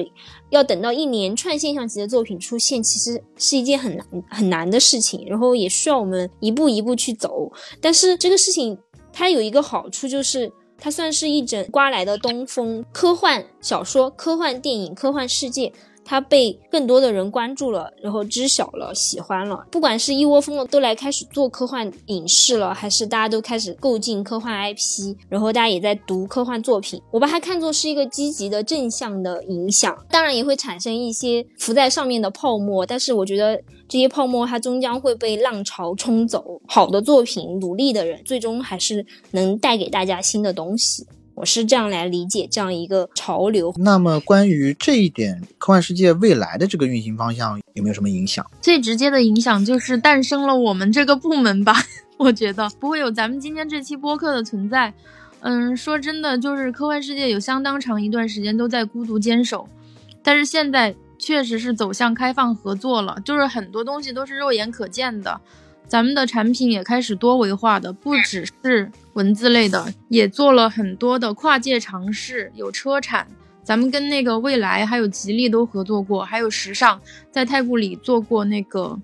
[0.51, 7.51] 要等到一连串现象级的作品出现，其实是一件很难很难的事情，然后也需要我们一步一步去走。
[7.81, 8.77] 但是这个事情
[9.11, 15.73] 它有一个好处，就是它算是一整刮来的东风，科幻小说、科幻电影、科幻世界。
[16.11, 19.65] 它被更多的人关注了，然后知晓了，喜欢了。
[19.71, 29.97] 不管是一窝蜂的都来开始做科幻影视了，还是大家都开始构进科幻 IP，然后大家也在读科幻作品，我把它看作是一个积极的正向的影响。
[30.09, 33.57] 当然也会产生一些浮在上面的泡沫，但是我觉得
[33.87, 36.59] 这些泡沫它终将会被浪潮冲走。
[36.67, 41.07] 好的作品，努力的人，最终还是能带给大家新的东西。
[41.41, 43.73] 我是这样来理解这样一个潮流。
[43.79, 48.45] 那么，关于这一点，科幻世界未来的这个运行方向有没有什么影响？
[48.61, 51.75] 最直接的影响就是诞生了我们这个部门吧。
[52.17, 54.93] 我觉得不会有咱们今天这期播客的存在。
[55.39, 59.67] 嗯，说真的，就是科幻世界有相当长一段时间都在孤独坚守，
[60.21, 65.41] 但是现在确实是走向开放合作了，就是很多东西都是肉眼可见的。
[65.91, 72.49] 咱们的产品也开始多维化的，不只是文字类的，也做了很多的跨界尝试。
[72.55, 73.27] 有车产，
[73.61, 78.97] 咱们跟那个蔚来还有吉利都合作过，还有时尚，在太古里做过那个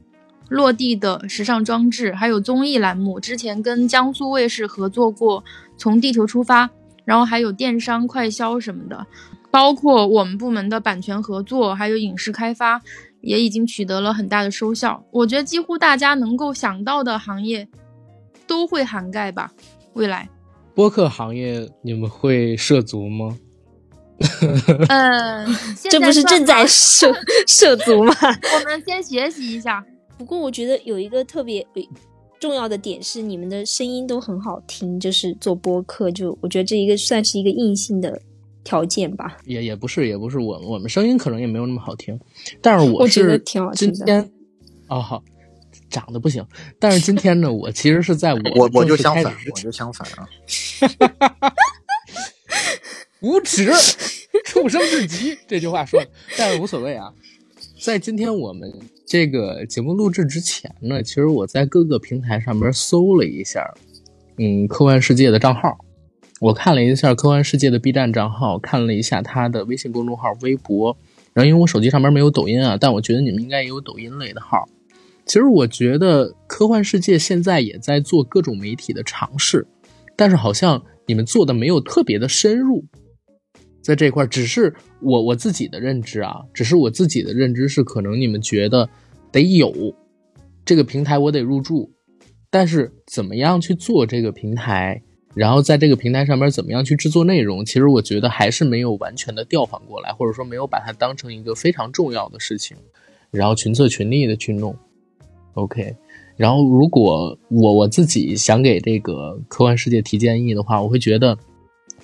[0.47, 5.41] 落地的时尚装置，还有综艺栏目，之前跟江苏卫视合作过
[5.75, 6.67] 《从地球出发》，
[7.03, 9.05] 然后还有电商快销什么的。
[9.49, 12.81] 包括我们部门的版权合作，还有影视开发，
[13.27, 15.03] 也已经取得了很大的收效。
[15.11, 17.67] 我觉得几乎大家能够想到的行业
[18.47, 19.51] 都会涵盖吧。
[19.93, 20.29] 未来
[20.73, 23.37] 播客行业你们会涉足吗？
[24.87, 25.45] 呃，
[25.89, 27.13] 这不是正在涉
[27.47, 28.13] 涉足吗？
[28.55, 29.85] 我们先学习一下。
[30.17, 31.65] 不过我觉得有一个特别
[32.39, 38.21] 重要的点是，你们的声音都很好听，就是做播客，就我觉得这一个算是一个硬性的
[38.67, 39.37] 条件吧。
[39.45, 42.19] 也也不是，也不是我我们声音可能也没有那么好听，
[42.61, 43.95] 但是我是觉得挺好听的。
[43.95, 44.29] 今天
[44.89, 45.23] 哦好，
[45.89, 46.45] 长得不行，
[46.77, 50.27] 但是今天呢，我其实是在我我我就相反，我就相反啊。
[53.21, 53.71] 无耻，
[54.45, 57.11] 畜生至极，这句话说的，但是无所谓啊。
[57.81, 58.71] 在今天我们
[59.05, 63.73] 这个节目录制之前呢，其实我在各个平台上面搜了一下，
[64.37, 65.77] 嗯，科幻世界的账号，
[66.39, 70.95] 我看了一下科幻世界的 B 站账号，看了一下他的微信公众号、微博，
[71.33, 74.69] 然后因为我手机上面没有抖音啊，但我觉得你们应该也有抖音类的号。
[75.25, 79.67] 其实我觉得科幻世界现在也在做各种媒体的尝试，
[80.15, 82.85] 但是好像你们做的没有特别的深入。
[83.81, 88.87] 在这块，只是我我自己的认知啊，只是我自己的认知是，可能你们觉得
[89.31, 89.73] 得有
[90.63, 91.91] 这个平台，我得入驻，
[92.51, 95.01] 但是怎么样去做这个平台，
[95.37, 102.75] 然后在这个平台上面怎么样去制作内容，其实我觉得还是没有完全的调换过来，或者说没有把它当成一个非常重要的事情，
[103.31, 104.75] 然后群策群力的去弄。
[105.53, 105.95] OK，
[106.35, 111.37] 然后如果我我自己想给这个科幻世界提建议的话，我会觉得。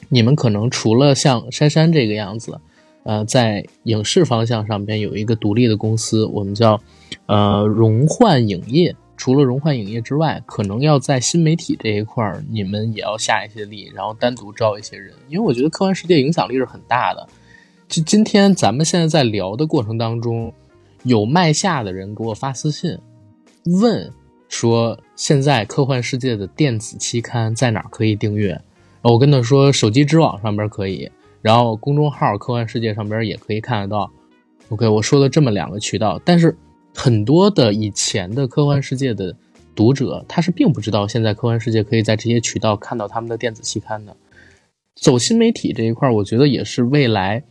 [0.10, 2.60] 你们可能除了像珊珊这个样子，
[3.04, 6.80] 呃，在影视方向上边有一个独立的公司，我们叫
[7.26, 8.96] 呃荣幻影业。
[9.24, 15.14] 除了荣幻影业之外，可能要在新媒体这一块儿，你们也要下一些力，然后单独招一些人。
[15.30, 17.26] 因为我觉得科幻世界影响力是很大的。
[17.88, 20.54] 就今天咱们现在在聊的过程当中，
[21.04, 23.00] 有麦下的人给我发私信，
[23.82, 24.12] 问
[24.50, 28.60] 说现在科幻世界的电子期刊在哪儿可以订阅？
[29.04, 31.10] 我跟他说，手机知网上边可以，
[31.42, 34.12] 然后公众号科幻世界上边也可以看得到。
[34.68, 36.54] OK，我说了这么两个渠道，但是
[36.94, 39.36] 很多的以前的科幻世界的
[39.76, 44.16] 读者，他是并不知道现在科幻世界可以在这些渠道看到他们的电子期刊的。
[44.96, 47.44] 走新媒体这一块，我觉得也是未来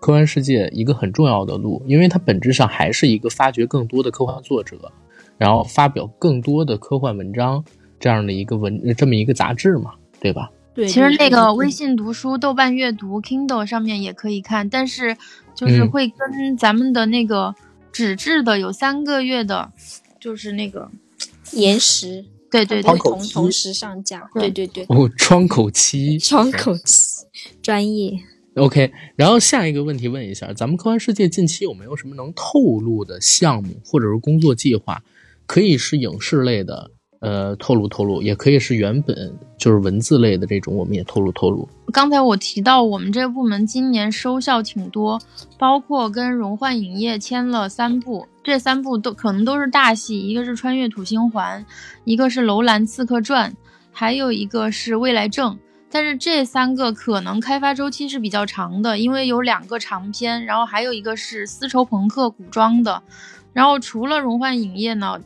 [0.00, 4.90] 科幻世界一个很重要的路，因为它本质上还是一个发掘更多的科幻作者，
[5.36, 7.62] 然后发表更多的科幻文章
[8.00, 10.50] 这样的一个文这么一个杂志嘛，对吧？
[10.74, 15.16] 对其实那个微信读书、豆瓣阅读、Kindle 上面也可以看，但是
[15.54, 17.54] 就是会跟咱们的那个
[17.96, 19.72] 纸质的有三个月的，
[20.20, 20.90] 就是那个
[21.52, 24.84] 延时，对对对，同同时上架，对对对。
[24.90, 27.24] 哦，窗口期， 窗口期，
[27.62, 28.20] 专业。
[28.56, 35.02] OK，然后下一个问题问一下，咱们科幻世界近期有没有什么能透露的项目或者是工作计划？
[35.46, 36.90] 可以是影视类的。
[37.26, 41.68] 呃，透露透露，也可以是原本就是文字类的这种，我们也透露透露。
[41.92, 45.20] 刚才我提到，我们这个部门今年收效挺多，
[45.58, 51.60] 包括跟荣幻影业签了三部，这三部都可能都是大戏，一个是《穿越土星环》，
[52.04, 53.50] 一个是《楼兰刺客传》，
[53.90, 55.54] 还有一个是《未来证》。
[55.90, 63.02] 但是这三个可能开发周期是比较长的，因为有两个长篇，然后还有一个是丝绸朋克古装的。
[63.52, 65.18] 然后除了荣幻影业呢？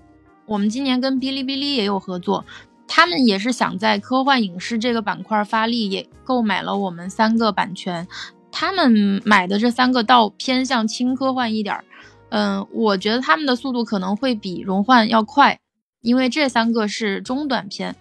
[0.51, 2.44] 我们今年跟哔哩哔哩也有合作，
[2.88, 8.09] 他们也是想在科幻影视这个板块发力，也购买了我们三个版权。
[8.51, 11.84] 他们买的这三个倒偏向轻科幻一点儿，
[12.30, 15.57] 嗯，我觉得他们的速度可能会比荣幻要快，
[16.03, 17.94] 因为这三个是中短篇，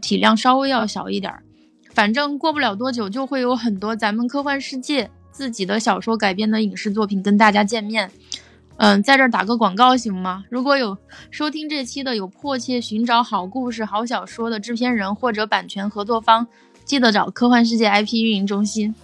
[0.00, 1.42] 体量稍微要小一点儿。
[1.92, 8.12] 反正过不了多久就会有很多咱们科幻世界自己的小说改编的影视作品跟大家见面。
[8.78, 10.44] 嗯，在这儿打个广告行吗？
[10.50, 10.96] 如果有
[11.30, 16.46] 收听这期的有迫切寻找好故事、好小说的制片人或者版权合作方，
[16.84, 18.94] 记得找科幻世界 IP 运营中心。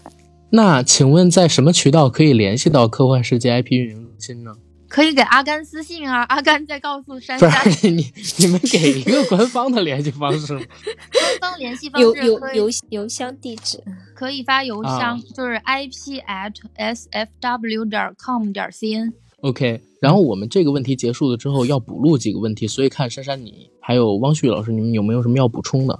[0.50, 4.54] 那请问在什么渠道可以联系到科幻世界 IP 运营中心呢？
[4.88, 7.50] 可以给阿甘私信啊，阿甘再告诉珊珊。
[7.90, 10.60] 你你们给一个官方的联系方式吗？
[11.40, 13.82] 官方联系方式有有邮邮箱地址，
[14.14, 19.14] 可以发邮箱，就是 ip at sfw 点 com 点 cn。
[19.42, 25.98] OK，然后我们这个问题结束了之后要补录几个问题，所以看珊珊你还有汪旭老师，你们有没有什么要补充的？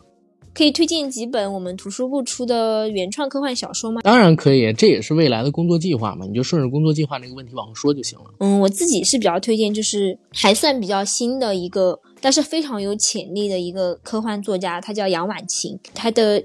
[0.54, 4.02] 可以推荐几本我们图书部出的原创科幻小说吗？
[4.02, 8.26] 当然可以，这也是未来的工作计划嘛，你就顺着工作计划那个问题往后说就行了。
[8.38, 16.44] 嗯，我自己是比较推荐，就是还算比较新的一个，但是非常有潜力的一个科幻作家，他叫杨婉晴，他的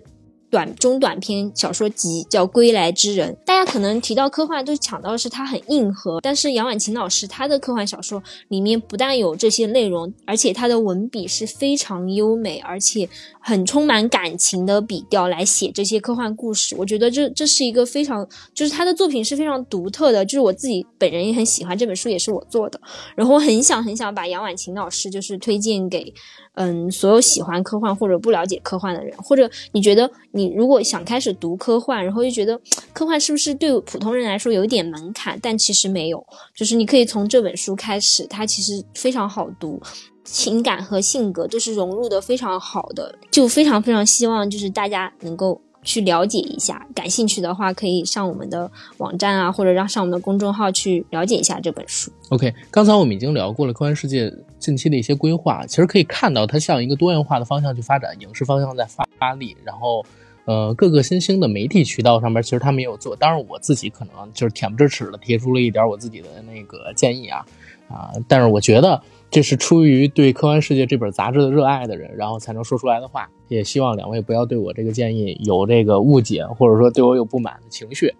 [0.49, 3.33] 短中短篇小说集，叫《归来之人》。
[3.45, 13.09] 大家可能提到科幻，都想到的是它很硬核，但是杨婉晴老师他的科幻小说里面不但有这些内容，而且他的文笔是非常优美，而且
[13.41, 16.75] 很充满感情的笔调来写这些科幻故事。
[16.77, 22.79] 我觉得这这是一个非常，就是他的作品是非常独特的，就是我自己本人也很喜欢这本书，也是我做的。
[23.15, 26.13] 然后我很想很想把杨婉晴老师就是推荐给。
[26.57, 32.59] 嗯，所有喜欢科幻或者不了解科幻的人，或者你觉得你如果想开始读科幻，然后又觉得
[32.93, 35.37] 科幻是不是对普通人来说有一点门槛？
[35.39, 39.79] 但其实没有，就是你可以从这本书开始，它其实非常好读，
[40.23, 45.61] 情感和性格都是融入的非常好的，就非常非常希望就是大家能够。
[45.87, 52.11] 去了解一下，感兴趣的话可以上我们的网站啊，或者让上我们的公众号去了解一下这本书。
[52.27, 54.29] OK，刚才我们已经聊过了科幻世界
[54.59, 60.05] 近期的一些规划，其实可以看到它向一个多元化的方向去发展，影视方向在发力，然后
[60.43, 63.15] 呃各个新兴的媒体渠道上面其实他们也有做。
[63.15, 67.45] 当然我自己可能就是恬不知耻的提出了一点我自己的那个建议啊
[67.87, 69.01] 啊，但是我觉得。
[69.29, 73.29] 这是出于对《科幻世界》这本杂志的热爱的人，然后才能说出来的话。
[73.49, 78.13] 也希望两位不要对我这个建议有这个误解，或者说对我有不满的情绪。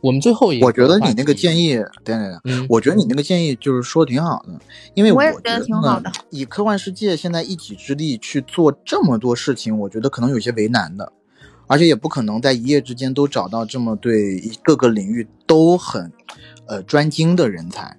[0.00, 4.58] 我们最后一，我觉得你那个建议，对对对，我觉得你那个建议就是说挺好的，
[4.94, 6.10] 因为我也觉得挺好的。
[6.30, 11.12] 以科幻世界现在一己之力去做这么多事情，我觉得可能有些为难的，
[11.66, 16.12] 而且也不可能在一夜之间都找到这么对各个领域都很
[16.66, 17.96] 呃专精的人才。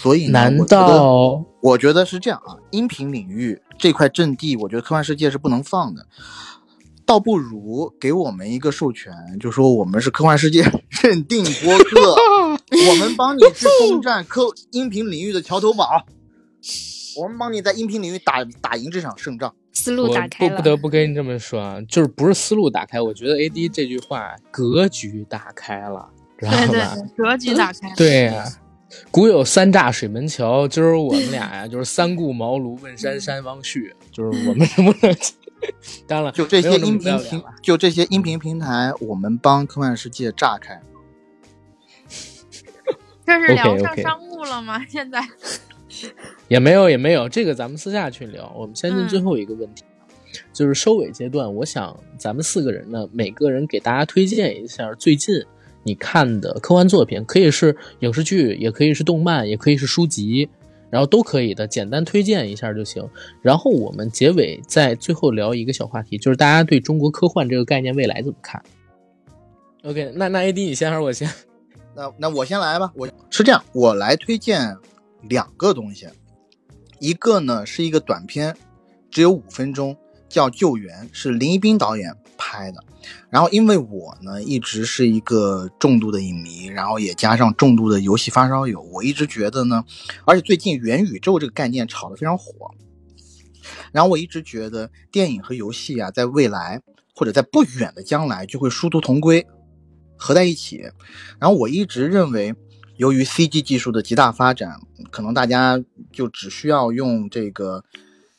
[0.00, 2.56] 所以，难道我觉得是这样啊？
[2.70, 6.06] 音频领域这块阵地，我觉得科幻世界是不能放的，
[7.04, 10.62] 倒不如给我们一个授权，就说我们是科幻世界
[11.02, 12.14] 认定播客，
[12.90, 16.04] 我们帮你去攻占科音频领域的桥头堡，
[17.20, 19.52] 我们帮你在音频领域打打赢这场胜仗。
[19.72, 26.66] 思路打开了，不不得不跟你这么说啊，就是不是思路打开，我觉得 A D 这句话格局打开了，知道吧？
[26.66, 26.84] 对对，
[27.16, 28.44] 格局打开了，对呀。
[29.10, 35.16] 古有三炸水门桥，今儿我们俩呀，就是三顾茅庐问山山汪旭，就是我们能不能？
[36.06, 40.80] 当然了，就这些音频平，就这些音频平台，我们帮科幻世界炸开。
[43.26, 44.82] 这是聊上商务了吗？
[44.88, 45.20] 现在
[46.46, 48.50] 也没有，也没有，这个咱们私下去聊。
[48.56, 49.84] 我们先进最后一个问题，
[50.52, 55.44] 就是收尾阶段，我想咱们四个人呢，每个人给大家推荐一下最近。
[55.84, 60.48] 你看的科幻作品可以是影视剧，也可以是动漫，也可以是书籍，
[60.90, 63.08] 然后都可以的，简单推荐一下就行。
[63.42, 68.62] 然后我们结尾在最后聊一个小话题，就是大家对中国科幻这个概念未来怎么看
[69.84, 71.30] ？OK，那那 AD 你先还是我先？
[71.96, 72.92] 那那我先来吧。
[72.94, 74.76] 我是这样，我来推荐
[75.22, 76.06] 两个东西，
[77.00, 78.54] 一个呢是一个短片，
[79.10, 79.96] 只有五分钟，
[80.28, 82.82] 叫《救援》，是林一斌导演拍的。
[83.28, 89.84] 然后，因为我呢一直是一个重度的影迷，然后也加上重度的游戏发烧友，我一直觉得呢，
[90.24, 92.70] 而且最近元宇宙这个概念炒得非常火，
[93.92, 96.80] 然后我一直觉得电影和游戏啊，在未来
[97.14, 99.46] 或者在不远的将来就会殊途同归，
[100.16, 100.78] 合在一起。
[101.38, 102.54] 然后我一直认为，
[102.96, 104.80] 由于 CG 技术的极大发展，
[105.10, 105.82] 可能大家
[106.12, 107.84] 就只需要用这个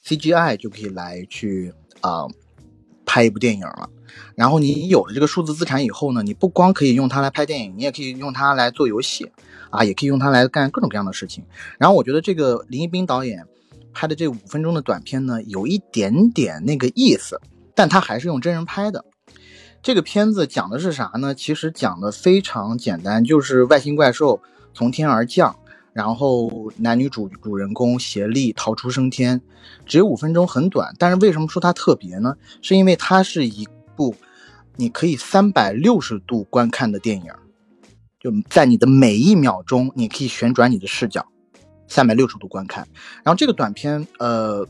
[0.05, 2.25] CGI 就可以来去啊
[3.09, 3.89] 拍一部电影了。
[4.35, 9.31] 然后你有了这个数字资产以后呢，你不光可以用它来拍电影，你也可以用它来做游戏，
[9.71, 11.43] 啊，也可以用它来干各种各样的事情。
[11.79, 13.47] 然后我觉得这个林一斌导演
[13.93, 17.41] 拍的这五分钟的短片呢，有一点点那个意思，
[17.73, 19.03] 但他还是用真人拍的。
[19.81, 21.33] 这个片子讲的是啥呢？
[21.33, 24.39] 其实讲的非常简单，就是外星怪兽
[24.73, 25.55] 从天而降。
[25.91, 29.41] 然后男女主主人公协力逃出升天，
[29.85, 30.93] 只有五分钟，很短。
[30.99, 32.35] 但是为什么说它特别呢？
[32.61, 34.15] 是因为它是一部
[34.75, 37.31] 你可以三百六十度观看的电影，
[38.19, 41.25] 就在你的每一秒钟，你可以旋转你的视角，
[41.87, 42.87] 三百六十度观看。
[43.23, 44.65] 然后这个短片，呃，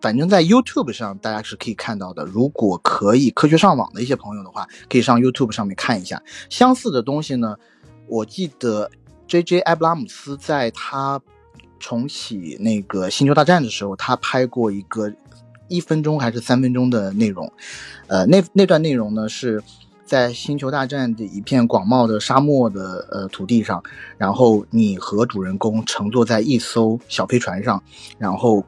[0.00, 2.24] 反正在 YouTube 上大家是可以看到的。
[2.24, 6.20] 如果可以科学上网的一些朋友的话，可以上 YouTube 上面看一下
[6.50, 7.56] 相似的东西呢。
[8.08, 8.90] 我记得。
[9.28, 9.60] J.J.
[9.60, 11.20] 埃布拉姆斯在他
[11.78, 15.10] 重启那个《星球大战》的时候，他拍过一个
[15.68, 17.50] 一分钟还是三分钟的内容。
[18.08, 19.62] 呃，那那段内容呢，是
[20.04, 23.82] 在《星球大战》的一片广袤的沙漠的呃土地上，
[24.18, 27.82] 然后你和主人公乘坐在一艘小飞船上，
[28.18, 28.62] 然后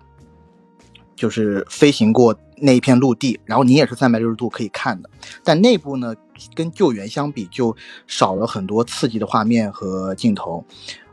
[1.14, 5.10] 就是飞行过那一片陆地，然后你也是三百六十度可以看的。
[5.42, 6.14] 但内部呢？
[6.54, 7.76] 跟救援相比，就
[8.06, 10.64] 少了很多刺激的画面和镜头，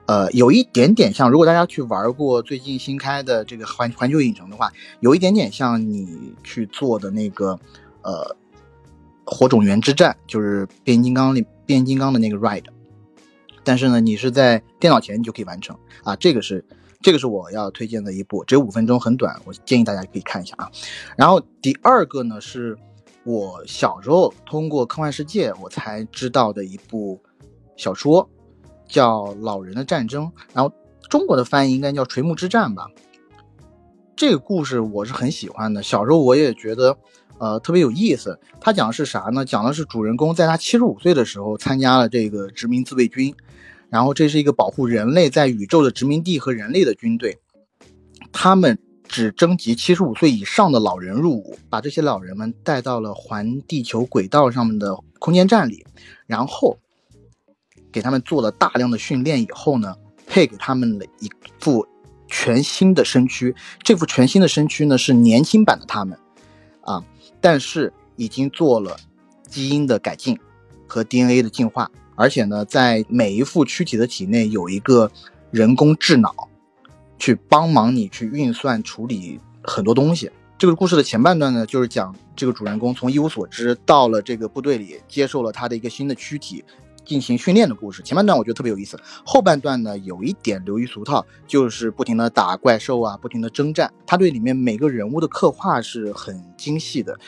[0.05, 7.59] 呃，有一点点像，如果大家去玩过最近新开的这个环环球影城的话，有一点点像你去做的那个，
[8.01, 8.35] 呃，
[9.25, 12.65] 火种源之战，就是变形金刚里变形金刚的那个 ride，
[13.63, 15.77] 但是呢，你是在电脑前你就可以完成。
[16.03, 16.65] 啊，这个是
[16.99, 20.69] 这个是我要推荐的一部，只有五分钟，很短，我建议大家可以看一下啊。
[21.15, 22.77] 然后第二个呢，是
[23.23, 27.21] 我小时候通过科幻世界我才知道的一部
[27.75, 28.29] 小说，
[28.87, 30.73] 叫《老人的战争》，然后
[31.09, 32.87] 中国的翻译应该叫《垂暮之战》吧。
[34.15, 36.97] 这个故事我是很喜欢的，小时候我也觉得。
[37.37, 38.39] 呃，特别有意思。
[38.59, 39.43] 他讲的是啥呢？
[39.43, 43.33] 讲的是主人公在他七十五岁的时候参加了这个殖民自卫军，
[43.89, 47.39] 然后这是一个保护人类在宇宙的殖民地和人类的军队。
[48.31, 48.77] 他们
[49.11, 55.85] 只征集七十五岁以上的老人入伍，把这些老人们带到了环地球轨道上面的空间站里，
[56.27, 56.79] 然后
[57.91, 61.85] 给他们做了大量的训练以后呢，配给他们了一副
[62.29, 63.53] 全新的身躯。
[63.83, 66.17] 这副全新的身躯呢，是年轻版的他们，
[66.79, 67.03] 啊。
[67.41, 68.95] 但是已经做了
[69.45, 70.39] 基因的改进
[70.87, 75.11] 和 DNA 的进化，而且呢，在每一副躯体的体内有一个
[75.51, 76.33] 人工智脑，
[77.21, 80.31] 去帮忙你去运算处理很多东西。
[80.57, 86.65] 这个故事的前半段呢，就是讲这个主人公从一无所知到了这个部队里，接受了他的一个新的躯体。
[87.03, 93.91] 进行训练的故事，前半段我觉得特别有意思，后半段呢有一点流于俗套，就是不停的打怪兽啊，不停的征战。
[94.05, 97.19] 他对里面每个人物的刻画是很精细的，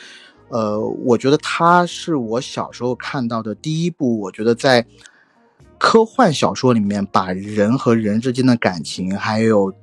[0.48, 4.86] 呃，我觉得他是我小时候看到的第一部，我觉得在
[5.76, 9.74] 科幻小说里面把人和人之间的感情，还有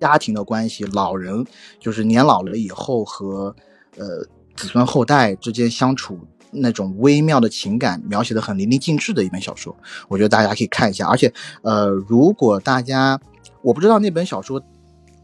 [0.00, 1.44] 家庭的关系，老人
[1.78, 3.54] 就是年老了以后和
[3.96, 4.24] 呃
[4.56, 6.18] 子孙后代之间相处。
[6.52, 9.72] 那种微妙的情感描写的很淋漓尽致的一本小说，
[10.08, 11.06] 我觉得大家可以看一下。
[11.06, 11.32] 而且，
[11.62, 13.20] 呃，如果大家
[13.62, 14.60] 我不知道那本小说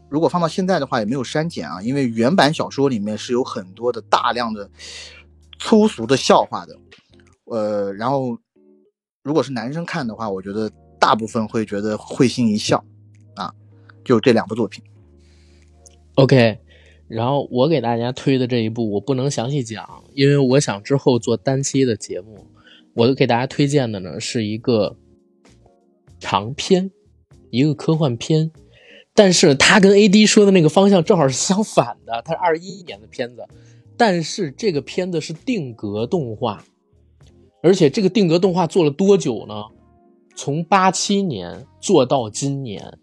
[0.07, 4.69] 如果放到现在的话，也没有删减啊，因为原版小说里面是有很多的大量的
[5.59, 6.77] 粗俗的笑话的。
[7.43, 8.37] 呃，然后
[9.21, 12.81] 如果是男生看的话，我觉得大部分会觉得会心一笑。
[14.07, 14.83] 就这两部作品。
[16.15, 16.57] OK。
[17.09, 22.47] 然后我给大家推的这一部我不能详细讲，因为我想之后做单期的节目。
[22.93, 24.97] 我给大家推荐的呢是一个
[26.19, 26.91] 长篇，
[27.49, 28.51] 一个科幻片，
[29.13, 32.21] 但是它跟 A D 说的那个方向正好是相反的。
[32.25, 33.47] 它是二一年的片子，
[33.95, 36.65] 但是这个片子是定格动画，
[37.63, 39.53] 而且这个定格动画做了多久呢？
[40.35, 42.99] 从八七年做到今年。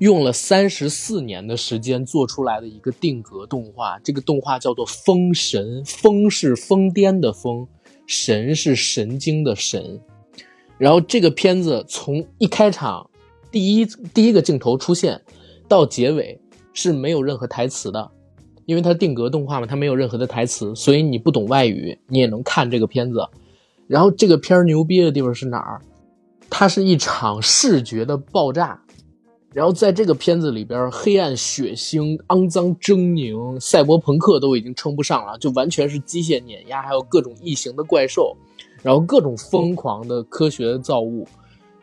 [0.00, 7.68] 用了三十四年的时间做出来的一个定格动画，这个动画叫做《封神》，封是疯癫的疯，
[8.06, 10.00] 神是神经的神。
[10.78, 13.10] 然后这个片子从一开场，
[13.50, 13.84] 第一
[14.14, 15.20] 第一个镜头出现，
[15.68, 16.40] 到结尾
[16.72, 18.10] 是没有任何台词的，
[18.64, 23.28] 因为它定格动画嘛，它没有任何的台词，所以你不懂外语你也能看这个片子。
[23.86, 25.82] 然后这个片儿牛逼的地方是哪儿？
[26.48, 28.82] 它是一场视觉的爆炸。
[29.52, 38.36] 然后在这个片子里边，黑暗、血腥、肮脏、狰狞，赛博朋克都已经称不上了，就完全是机械碾压，还有各种异形的怪兽，
[38.80, 41.26] 然后各种疯狂的科学的造物，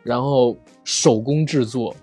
[0.02, 0.56] 然后
[0.86, 1.94] 手工制作，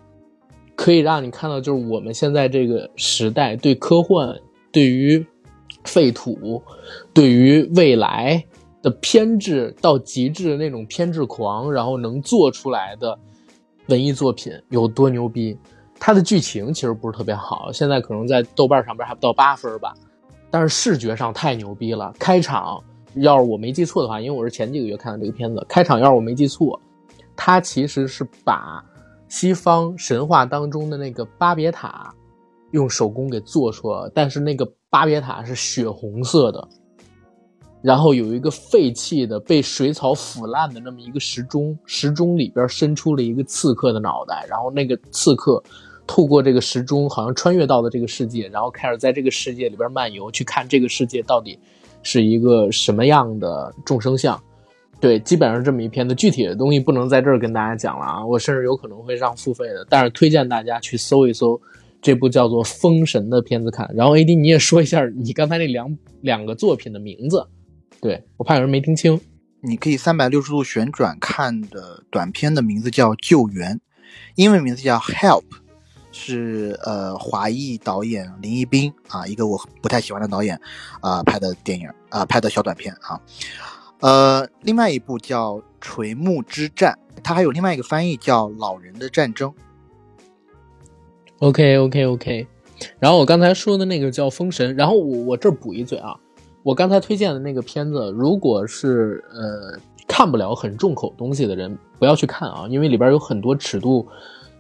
[0.76, 4.38] 可以让你看到，就是我们现在这个时代对科幻、
[4.70, 5.24] 对于
[5.84, 6.62] 废土、
[7.14, 8.44] 对于未来
[8.82, 13.18] 的偏执到极致的那种偏执狂，然后能做出来的。
[13.87, 15.57] 文艺作品有多牛逼？
[16.01, 19.95] 它的剧情其实不是特别好，现在可能在豆瓣上边还不到八分吧。
[20.51, 22.12] 但是视觉上太牛逼了。
[22.19, 22.82] 开场
[23.15, 26.78] 要是我没记错的话，因为我是前几个月看的这个片子，开场要是我没记错，
[27.36, 28.85] 它其实是把
[29.28, 32.12] 西方神话当中的那个巴别塔
[32.73, 36.69] 用手工给做出了，但是那个巴别塔是血红色的。
[37.85, 45.62] 然后有一个废弃的、被水草腐烂的那么一个时钟，时钟里边伸出了一个刺客的脑袋，然后那个刺客
[46.06, 51.59] 透过这个时钟，好像穿越到了这个世界，然后开始在这个世界里边漫游，去看这个世界到底
[52.02, 54.43] 是一个什么样的众生相。
[54.98, 61.61] 对，基本上这么一篇的具体的东西不能在这儿跟大家讲了啊，我甚至有可能会让付费的，但是推荐大家去搜一搜
[62.01, 63.86] 这部叫做《封神》的片子看。
[63.94, 67.47] 然后 AD 你也说一下你刚才那两两个作品的名字。
[68.05, 69.18] 对我怕有人没听清，
[69.62, 73.76] 你可以三百六十度旋转看的短片的名字叫《救援》，
[74.35, 75.40] 英文名字叫《Help》，
[76.12, 80.60] 是呃华裔导演林一斌啊，一个我不太喜欢的导演
[81.01, 83.18] 啊拍的电影啊拍的小短片啊。
[84.01, 89.51] 呃，另外一部叫《垂暮之战》，它还有另外一个翻译叫《老人的战争》。
[91.39, 92.47] OK OK OK，
[92.98, 96.14] 然后我刚才说的那个叫《封神》，然后我我这儿补一嘴啊。
[96.65, 99.78] 我刚才推荐的那个片子，如果是呃
[100.09, 104.07] 看不了很重口东西的人，不要去看啊，因为里边有很多尺度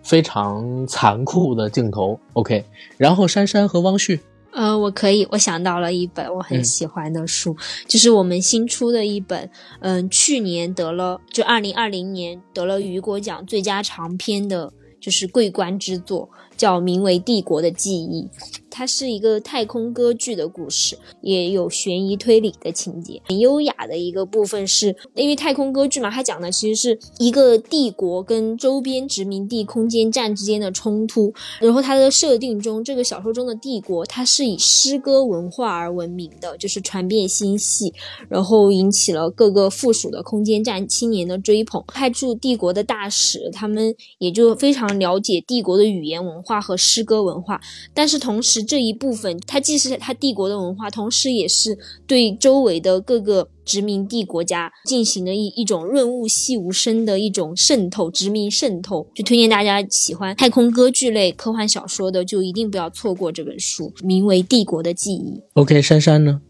[0.02, 2.20] 非常残酷的镜头。
[2.34, 2.62] OK，
[2.98, 4.20] 然后珊珊和汪旭，
[4.52, 7.56] 呃，我可以，我想到了一本我很喜欢的书，
[7.88, 9.50] 就是我们新出的一本，
[9.80, 14.70] 嗯，去年得了，就二零二零年得了雨果奖最佳长篇的，
[15.00, 18.28] 就是桂冠之作，叫名为《帝国的记忆》。
[18.76, 23.22] 它是一个太空歌剧的故事，也有悬疑推理的情节。
[23.24, 31.32] 很优雅的一个部分是，因为太空歌剧嘛，它讲的其实是一个帝国跟周边殖民地空间站之间的冲突。
[31.60, 37.94] 然后它的设定中，这个小说中的帝国，它是以诗歌文化而闻名的，就是传遍星系，
[38.28, 41.80] 然后引起了各个附属的空间站青年的追捧。
[41.86, 47.60] 派驻帝国的大使，他们也就非常了解帝国的语言文化和诗歌文化，
[47.94, 48.63] 但是同时。
[48.64, 59.06] 这一部分，它既是它帝国的文化，同时也是对周围的各个殖民地国家进行的一一种润物细无声的一种渗透，殖民渗透。
[59.14, 65.38] 就推荐大家喜欢太空歌剧类科幻小说的，就一定不要错过这本书，名为《帝国的记忆》。
[65.54, 66.40] OK，珊珊呢？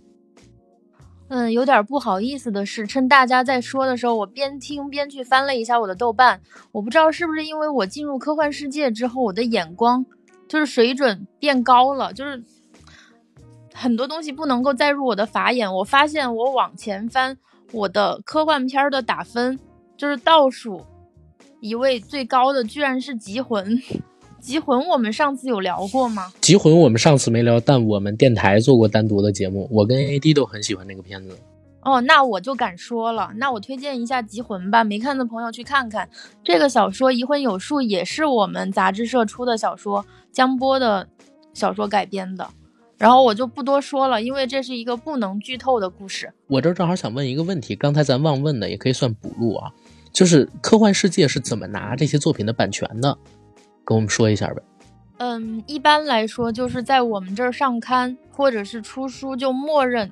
[1.28, 6.40] 嗯，有点不好意思的是，趁大家在说的时候，我边听边去翻了一下我的豆瓣。
[6.70, 10.04] 我不知道是不是因为我进入科幻世界之后，我的眼光。
[10.54, 12.40] 就是水准变高了，就是
[13.72, 15.74] 很多东西不能够再入我的法眼。
[15.74, 17.36] 我发现我往前翻
[17.72, 19.58] 我的科幻片的打分，
[19.96, 20.80] 就是倒数
[21.58, 23.64] 一位最高的居然是《极魂》。
[24.38, 26.32] 《极魂》我们上次有聊过吗？
[26.40, 29.68] 《极魂》我们上次没聊，但我们电台做过单独的节目。
[29.72, 31.36] 我跟 AD 都很喜欢那个片子。
[31.84, 33.30] 哦，那我就敢说了。
[33.36, 36.08] 那我推荐一下《集魂》吧，没看的朋友去看看。
[36.42, 41.06] 这个小说《遗魂有术》也是我们杂志社出的小说，江波的
[41.52, 42.48] 小说改编的。
[42.96, 46.32] 然后我就不多说了，因为这是一个不能剧透的故事。
[46.46, 49.70] 我这正好想问一个问题，刚才咱忘问的，也可以算补录啊，
[50.12, 53.18] 就是科幻世界是怎么拿这些作品的版权的？
[53.84, 54.62] 跟我们说一下呗。
[55.18, 60.10] 嗯，一般来说就是在我们这儿上刊或者是出书就默认。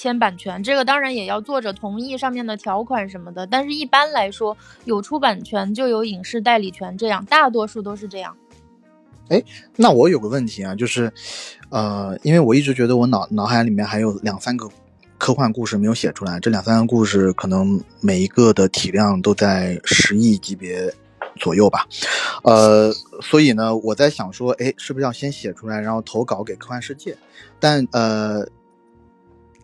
[0.00, 4.56] 签版权，这个当然也要作者同意上面的条款什么的，但是一般来说，
[4.86, 8.34] 有出版权就有影视代理权，这样大多数都是这样。
[9.28, 9.42] 哎，
[9.76, 11.12] 那我有个问题啊，就是，
[11.68, 14.66] 呃，因为我一直觉得我脑脑海里面还有两三个
[15.18, 20.90] 科幻故事没有写出来，这两三个故事可能每一个的体量都在十亿级别
[21.36, 21.86] 左右吧，
[22.42, 22.90] 呃，
[23.20, 27.14] 所以呢，我在想说，哎，是不是要先写出来，然后投稿给科幻世界？
[27.58, 28.48] 但呃。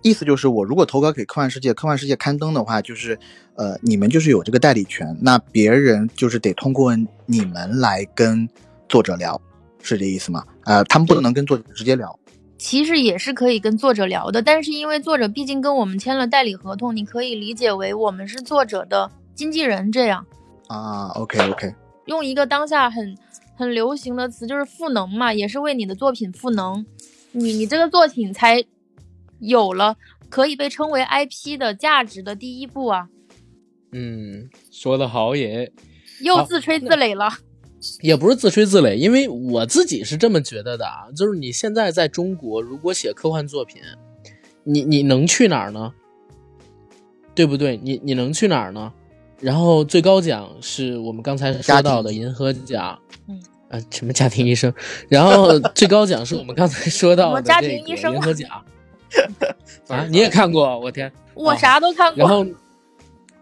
[0.07, 3.19] 意思就是，我如果投稿给科幻世界，科幻世界刊登的话，就是，
[3.57, 6.95] 呃，你们就是有这个代理权，那别人就是得通过
[7.27, 8.49] 你们来跟
[8.89, 9.41] 作者聊，
[9.83, 10.45] 是这意思吗？
[10.63, 12.17] 呃，他们不能跟作者直接聊。
[12.57, 20.25] 其实也是可以跟作者聊的，但是因为作者毕竟跟我们签了代理合同，你可以理解为我们是作者的经纪人这样。
[20.69, 21.75] 啊，OK OK。
[22.05, 23.19] 用一个当下很
[23.57, 26.87] 很流行的词，就是赋能嘛，也是为你的作品赋能，
[27.33, 28.65] 你你这个作品才。
[29.41, 29.97] 有了
[30.29, 33.09] 可以被称为 IP 的价值的第一步啊！
[33.93, 35.73] 嗯，说的好也，
[36.21, 37.31] 又自吹自擂了。
[38.01, 43.81] 也不是自吹自擂，因为我自己是这么觉得的啊，就是你现在在中国，如果写科幻作品，
[44.65, 45.93] 你你能去哪儿呢？
[47.35, 47.77] 对不对？
[47.77, 48.93] 你你能去哪儿呢？
[49.41, 52.99] 然后最高奖是我们刚才说到的银河奖，
[53.29, 54.73] 嗯，啊，什么家庭医生？
[55.09, 58.51] 然后最高奖是我们刚才说到的这个银河奖。
[59.89, 60.07] 啊！
[60.11, 60.79] 你也看过？
[60.79, 62.19] 我天， 我啥都看过。
[62.19, 62.45] 然后，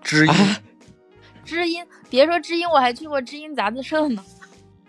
[0.03, 0.33] 知音，
[1.45, 4.23] 知音，别说知音，我还去过知音杂志社呢。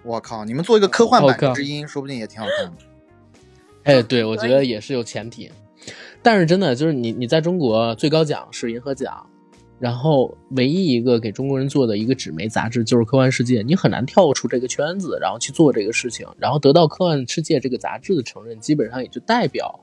[0.03, 0.45] 我靠！
[0.45, 2.73] 你们做一个科幻版知音，说不定也挺好看的。
[3.83, 5.51] 哎，对，我觉得也是有前提。
[6.21, 9.25] 但是真的就是你，你在中国最高奖是银河奖，
[9.79, 19.79] 然后唯一一个给中国人做的一个纸媒杂志就是《科幻世界》，你很难跳出这个圈子，然后去做这个事情，然后得到《科幻世界》这个杂志的承认，基本上也就代表。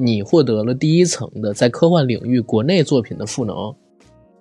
[0.00, 3.74] 你获得了第一层的在科幻领域国内作品的赋能，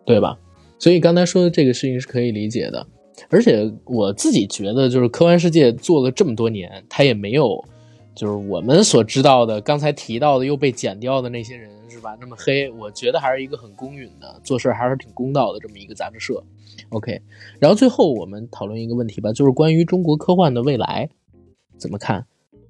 [0.05, 0.37] 对吧？
[0.77, 2.85] 所以刚才说的这个事情是可以理解的。
[3.29, 7.65] 而且我自己觉得，就是科幻世界做了这么多年，他也没有，
[8.15, 12.15] 就是我们所知道的刚才提到的又被剪掉的那些人，是吧？
[12.21, 16.43] 那么黑，我觉得还是一个很公允的，做事还是挺公道的这么一个杂志社。
[16.89, 17.19] OK，
[17.59, 21.09] 然后最后我们讨论一个问题吧，就是关于中国科幻的未来
[21.79, 22.27] 怎么看？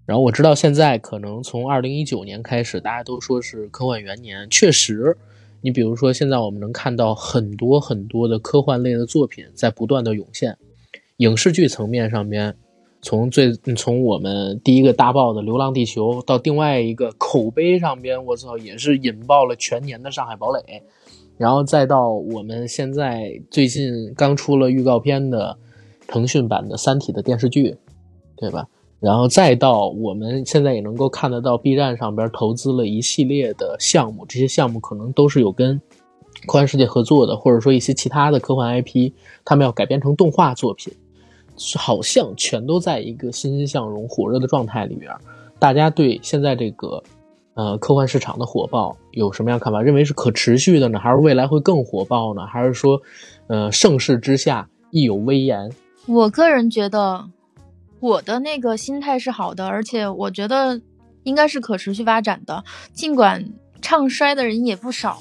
[0.08, 4.50] 然后我知道现在可能从二零一九年开始，大家都说是科幻元年。
[4.50, 5.18] 确实，
[5.60, 10.58] 你比如说现在我们能看到很多很多的科幻类的作品在不断的涌现，
[11.18, 12.56] 影视剧层面上面，
[13.02, 20.60] 从最从我们第一个大爆的《流浪地球》到另外一个口碑上边，我操，也是引爆了全年的《上海堡垒》，
[21.38, 25.58] 然后再到我们现在最近刚出了预告片的
[26.08, 27.76] 腾讯版的《三体》的电视剧，
[28.38, 28.66] 对吧？
[29.00, 35.80] 然后再到我们现在也能够看得到 B 站上边投资了一系列的项目，这些项目可能都是有跟
[36.46, 39.12] 科幻世界合作的，或者说一些其他的科幻 IP，
[39.44, 40.94] 他们要改编成动画作品。
[41.76, 45.12] 好像全都在一个欣欣向荣、火热的状态里边。
[45.58, 47.02] 大家对现在这个
[47.56, 49.82] 呃科幻市场的火爆有什么样看法？
[49.82, 52.46] 认为是可持续的呢，还是未来会更火爆呢？
[52.46, 53.02] 还是说，
[53.48, 55.72] 呃盛世之下亦有危言？
[56.06, 57.26] 我个人觉得，
[58.00, 60.80] 我的那个心态是好的，而且我觉得
[61.24, 62.64] 应该是可持续发展的。
[62.94, 63.44] 尽管
[63.82, 65.20] 唱衰的人也不少，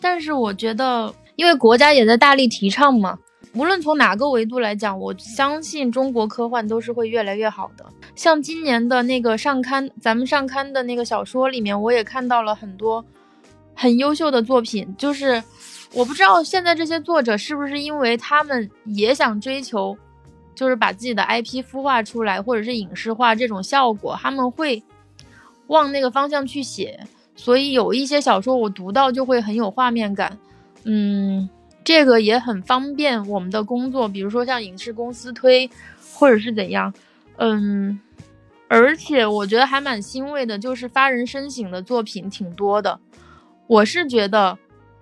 [0.00, 3.18] 但是我觉得，因为国家也在大力提倡嘛。
[3.54, 7.84] 无论从哪个维度来讲，我相信中国科幻都是会越来越好的。
[8.14, 13.04] 像今年的那个上刊，咱们上刊的那个小说里面，我也看到了很多
[13.74, 14.94] 很优秀的作品。
[14.96, 15.42] 就是
[15.92, 19.96] 我不知道现在这些作者是不是因为他们也想追求，
[20.60, 24.82] 就是把自己的 IP 孵化出来，或者是影视化这种效果，他们会
[25.68, 27.00] 往那个方向去写。
[27.34, 30.36] 所以有一些小说我读到就会很有画面感，
[30.84, 31.48] 嗯。
[31.82, 35.68] 这个也很方便我们的工作，比如说像影视公司推，
[36.12, 36.92] 或者是怎样，
[37.38, 37.98] 嗯，
[38.68, 43.00] 而且我觉得还蛮欣慰的，就是发人深省的作品挺多的。
[43.66, 44.58] 我是觉得，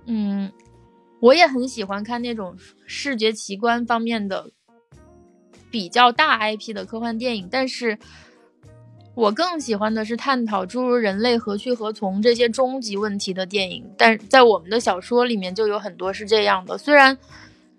[0.06, 0.52] 嗯，
[1.18, 2.56] 我也很喜欢看那种
[2.86, 4.48] 视觉奇观方面的
[5.70, 7.98] 比较大 IP 的科幻电影，但是。
[9.14, 16.78] 我更喜欢的是探讨诸如人类何去何从这些终极问题的电影，但在我们的小说里面就有很多是这样的。
[16.78, 17.18] 虽然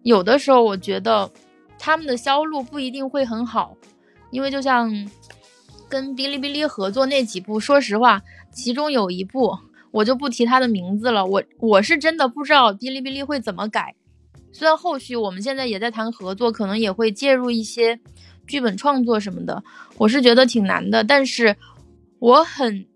[0.04, 1.32] 有的时候我觉得
[1.78, 3.78] 他们的销路不一定会很好，
[4.32, 4.92] 因为就像
[5.88, 8.22] 跟哔哩哔哩合作那几部，说实话，
[8.52, 9.58] 其中有一部
[9.92, 11.26] 我就不提它的名字了。
[11.26, 13.96] 我我是真的不知道哔哩哔哩会怎么改。
[14.52, 18.00] 虽然后续我们现在也在谈合作，可能也会介入一些。
[18.48, 19.64] 剧本创作什么的，
[19.96, 21.56] 我是觉得挺难的，但是
[22.18, 22.88] 我很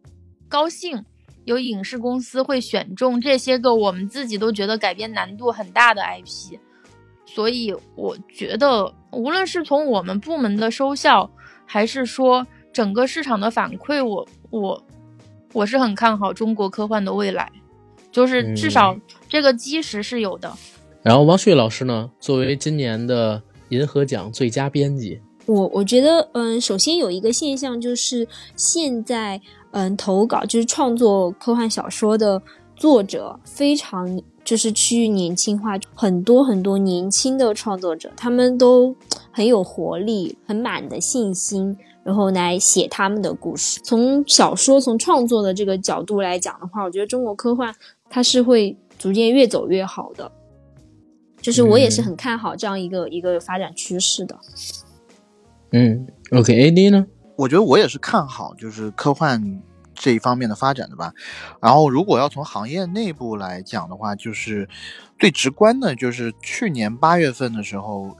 [0.50, 1.06] 高兴
[1.46, 6.58] 有影视公司会选中这些个我们自己都觉得改编难度很大的 IP，
[7.28, 11.30] 所以我觉得无论是从我们部门的收效，
[11.68, 14.84] 还是说整个市场的反馈，我我
[15.54, 17.52] 我是很看好中国科幻的未来，
[18.12, 18.98] 就是至少
[19.30, 20.52] 这个基石是有的。
[21.04, 25.20] 然后王旭老师呢，作为今年的银河奖最佳编辑。
[25.46, 28.26] 我我觉得，嗯，首先有一个现象就是，
[28.56, 32.42] 现在，嗯，投稿就是创作科幻小说的
[32.78, 38.96] 作者非常就是趋于年轻化，很多很多年轻的创作者，他们都
[39.30, 43.82] 很有活力，很满的信心，然后来写他们的故事。
[43.84, 47.76] 从小说从创作的这个角度来讲的话，我觉得中国科幻
[48.10, 50.32] 它是会逐渐越走越好的，
[51.44, 54.40] 就是我也是很看好这样一个一个发展趋势的。
[55.74, 57.06] 嗯，OK，A D 呢？
[57.36, 59.62] 我觉得我也是看好，就是科幻
[59.94, 61.12] 这一方面的发展的吧。
[61.62, 64.70] 然后，如果要从行业内部来讲的话，就是
[65.20, 68.16] 最直观的，就是去年八月份的时候，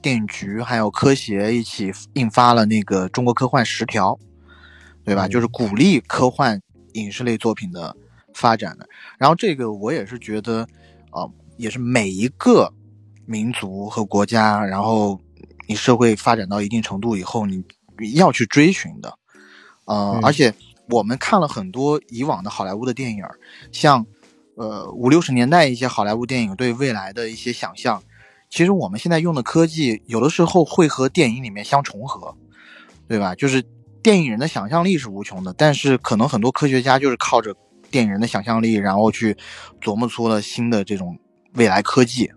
[0.00, 4.18] 电影局还有科协一起印发了那个中国科幻十条，
[5.04, 5.28] 对吧？
[5.28, 6.60] 就是鼓励科幻
[6.94, 7.94] 影视类作品的
[8.32, 8.88] 发展的。
[9.18, 10.66] 然后，这个我也是觉得，
[11.12, 12.72] 呃，也是每一个
[13.26, 15.20] 民族和国家，然后。
[15.70, 17.62] 你社会发展到一定程度以后，你
[18.14, 19.18] 要去追寻的，
[19.84, 20.54] 呃，而且
[20.88, 23.22] 我们看了很多以往的好莱坞的电影，
[23.70, 24.06] 像，
[24.54, 28.02] 呃，五六十年代一些好莱坞电影对未来的一些想象，
[28.48, 32.34] 其实我们现在用的科技有的时候会和电影里面相重合，
[33.06, 33.34] 对吧？
[33.34, 33.62] 就是
[34.02, 37.54] 电影人的想象力是无穷的，但是可能很多科学家就是靠着
[37.90, 39.36] 电影人的想象力，然后去
[39.82, 41.18] 琢磨出了新的这种
[41.54, 42.30] 未来科技，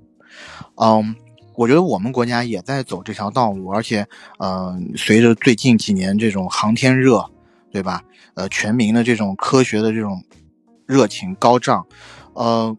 [0.75, 1.15] 嗯。
[1.53, 4.07] 我觉得我们国家也在走这条道路，而且，
[4.39, 7.29] 嗯，随着最近几年这种航天热，
[7.71, 8.01] 对吧？
[8.33, 10.23] 呃，全民的这种科学的这种
[10.88, 11.85] 热情高涨，
[12.33, 12.75] 呃，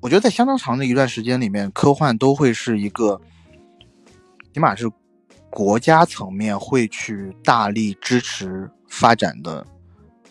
[0.00, 3.20] 我觉得在相当长的一段时间里面，科幻都会是一个，
[4.52, 4.90] 起码是
[5.50, 9.64] 国家层面会去大力支持发展的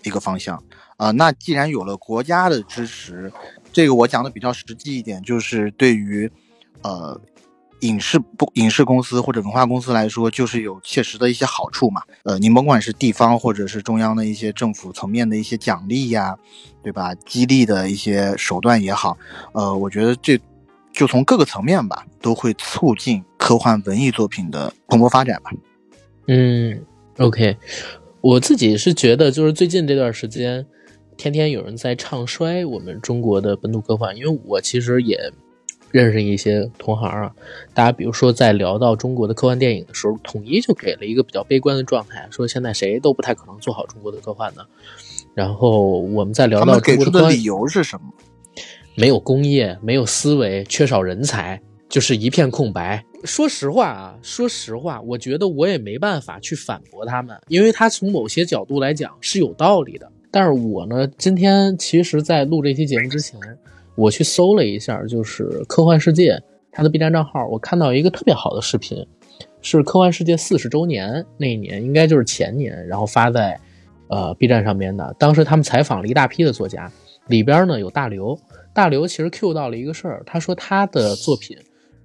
[0.01, 0.61] 一个方向。
[0.97, 3.31] 啊，那既然有了国家的支持，
[3.73, 6.31] 这个我讲的比较实际一点，就是对于，
[6.83, 7.19] 呃。
[7.81, 12.01] 影视不影视公司或者文化公司来说，就是有切实的一些好处嘛。
[12.23, 16.33] 呃，你甭管是地方或者是中央的一些政府层面的一些奖励呀，
[16.81, 17.13] 对吧？
[17.25, 19.17] 激励的一些手段也好，
[19.51, 20.39] 呃，我觉得这
[20.93, 25.51] 就从各个层面吧，都会促进科幻文艺作品的蓬勃发展吧。
[26.29, 26.81] 嗯
[27.17, 27.57] ，OK，
[28.21, 30.65] 我自己是觉得，就是最近这段时间，
[31.17, 35.31] 天天有人在唱衰我们中国的本土科幻，因为我其实也
[35.91, 37.31] 认识一些同行啊，
[37.73, 44.63] 大家比如说在聊到中国的科幻电影的时候，统一就给了一个比较悲观的状态，说现在谁都不太可能做好中国的科幻呢。
[45.35, 48.11] 然后我们在聊到中国的给出的理由是什么？
[48.95, 51.59] 没有工业，没有思维，缺少人才，
[51.89, 53.03] 就是一片空白。
[53.23, 60.11] 说实话啊，说实话，我觉得我也没办法去反驳他们，因为他从某些角度来讲是有道理的。
[60.33, 63.39] 但是我呢，今天其实，在录这期节目之前，
[63.93, 66.41] 我去搜了一下，就是科幻世界
[66.71, 69.05] 它的 B 站账号，我看到一个特别好的视频，
[69.61, 73.59] 是科幻世界四十周年那一年，应该就是前年，然后发在
[74.07, 75.15] 呃 B 站上面的。
[75.19, 76.91] 当时他们采访了一大批的作家，
[77.27, 78.35] 里边呢有大刘，
[78.73, 81.55] 大刘其实 Q 到了一个事儿，他说他的作品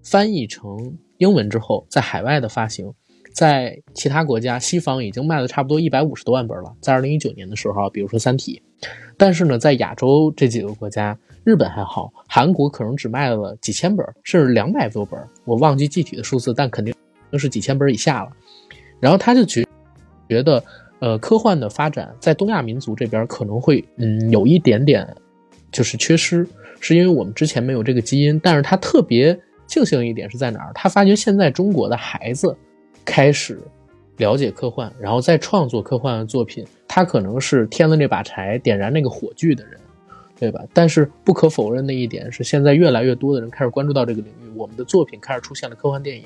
[0.03, 0.99] 翻译成。
[1.19, 2.95] 英文之后，在海外的发行，
[3.39, 6.75] 在其他国家，西方已经卖了差不多一百五十多万本了。
[6.81, 8.61] 在二零一九年的时候，比如说《三体》，
[9.17, 16.93] 但是呢，在亚洲这几个国家，日本还好，韩国可能只卖了几千本，甚至两百多本，我忘记具体的数字，但肯定
[17.31, 18.31] 都是几千本以下了。
[18.99, 19.65] 然后他就觉
[20.29, 20.61] 觉得，
[20.99, 25.07] 呃，科幻的发展在东亚民族这边可能会，嗯，有一点点
[25.71, 26.45] 就是缺失，
[26.81, 29.39] 是因为我们之前没有这个基因，但是他特别。
[29.69, 30.73] 庆幸一点是在哪儿？
[30.75, 32.57] 他发觉现在中国的孩子
[33.09, 33.59] 开始
[34.19, 36.63] 了解科幻，然后再创作科幻的作品。
[36.87, 39.81] 他可能是添了那把柴，点燃那个火炬的人，
[40.39, 40.63] 对吧？
[40.75, 46.25] 但是不可否认的一点是，现在越来越多的人开始关注到这个领域，我们的作品开始出现了科幻电影。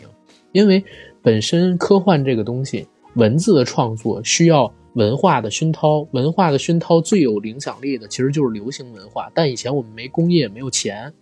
[0.50, 0.84] 因为
[1.22, 2.84] 本身科幻这个东西，
[3.14, 9.30] 文字的创作需要文化的熏陶，文化的熏陶最有影响力的其实就是流行文化。
[9.32, 11.12] 但以前我们没工业，没有钱。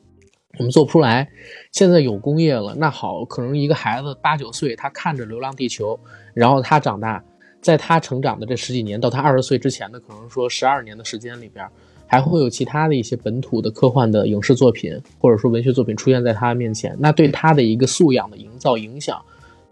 [0.59, 1.31] 我们做不出来，
[1.71, 5.95] 现在有工业了，那好，可能一个孩子八九岁，他看着《流浪地球》，
[6.35, 7.23] 然后他长大，
[7.63, 11.65] 在他成长的这十几年到他二十岁之前的，可能说十二年的时间里边，
[12.05, 19.23] 还会有其他的一些本土的科幻的影视作品或者说文学作品出现在他面前，那对他的一个素养的营造影响，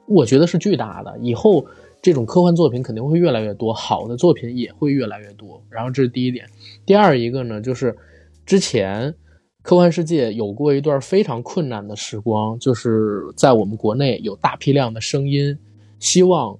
[0.06, 1.18] 我觉得是巨大的。
[1.20, 1.66] 以后
[2.00, 5.60] 这种科幻作品肯定会越来越多，好的作品也会越来越多。
[5.68, 6.46] 然后这是第一点，
[6.86, 7.96] 第二一个呢，就是
[8.46, 9.12] 之前。
[9.68, 15.54] 科幻世界有过一段非常困难的时光，就是在我们国内有大批量的声音，
[15.98, 16.58] 希望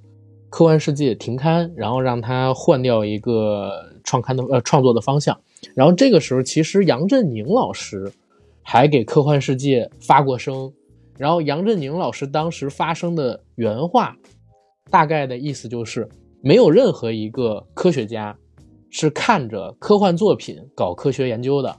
[0.51, 3.73] 科幻世界停刊，然后让它换掉一个
[4.05, 5.35] 创刊的呃创作的方向。
[5.75, 8.13] 然后这个时候，其实杨振宁老师
[8.61, 10.71] 还给科幻世界发过声。
[11.17, 14.15] 然后杨振宁老师当时发声的原话，
[14.91, 16.07] 大概的意思就是，
[16.43, 18.37] 没有任何一个科学家
[18.91, 21.75] 是看着科幻作品搞科学研究的。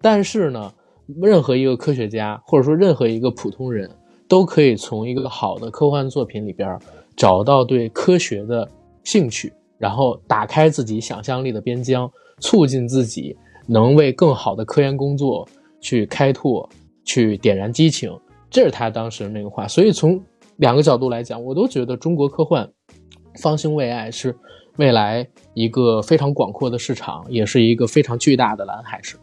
[0.00, 0.72] 但是呢，
[1.20, 3.90] 任何一个科学家或者说任何一个普通人
[4.28, 6.78] 都可以从一个好的科幻作品里边
[7.16, 8.66] 找到对科学的
[9.04, 13.36] 兴趣，然后打开自己想象力的边疆，促进自己
[13.66, 15.46] 能为更好的科研工作
[15.80, 16.68] 去开拓、
[17.04, 18.16] 去点燃激情。
[18.48, 19.68] 这是他当时那个话。
[19.68, 20.22] 所以从
[20.56, 22.68] 两个角度来讲，我都觉得中国科幻
[23.40, 24.34] 方兴未艾是
[24.76, 29.16] 未来一个非常广阔的市场，也是一个非常巨大的蓝海市。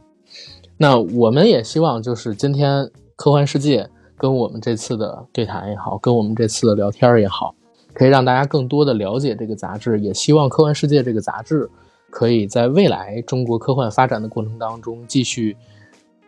[0.77, 7.55] 那我们也希望，就是今天科幻世界跟我们这次的对谈也好，跟我们这次的聊天也好，
[7.93, 9.99] 可以让大家更多的了解这个杂志。
[9.99, 11.67] 也希望科幻世界这个杂志
[12.11, 15.57] 可以在未来中国科幻发展的过程当中继续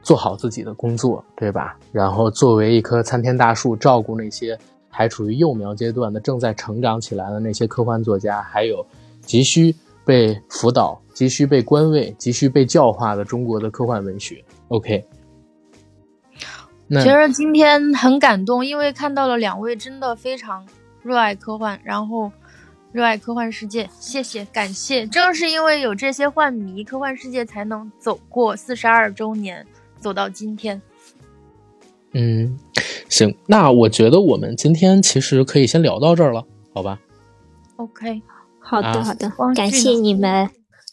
[0.02, 1.78] 做好自己的工作，对吧？
[1.92, 4.58] 然后作为一棵参天大树，照顾那些
[4.90, 8.84] 还处于幼苗阶段的、正在成长起来的那些科幻作家，还有
[9.22, 9.76] 急需。
[10.06, 14.42] 被辅导、急需被官位、急需被教化的中国的科幻文学。
[14.70, 15.06] OK，
[16.92, 20.66] 其实今天很感动，因为看到了两位真的非常
[21.04, 22.32] 热爱科幻，然后
[22.94, 23.90] 热爱科幻世界。
[24.00, 25.06] 谢谢，感谢。
[25.08, 29.68] 正是因为有这些幻迷，科幻世界才能走过四十二周年，
[30.00, 30.82] 走到今天。
[32.14, 32.58] 嗯，
[33.10, 36.98] 行，那我觉得我们今天其实可以先聊到这儿了，好吧
[37.76, 38.22] ？OK。
[38.62, 40.50] 好的，好的，感谢你们，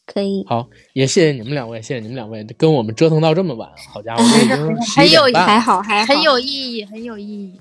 [0.07, 0.45] 可以。
[0.47, 3.69] 好，也谢谢你们两位，谢谢你们两位跟我们折腾到这么晚。
[3.93, 6.47] 好家伙， 已经很有还好，还很有意
[6.77, 7.53] 义，很有意义。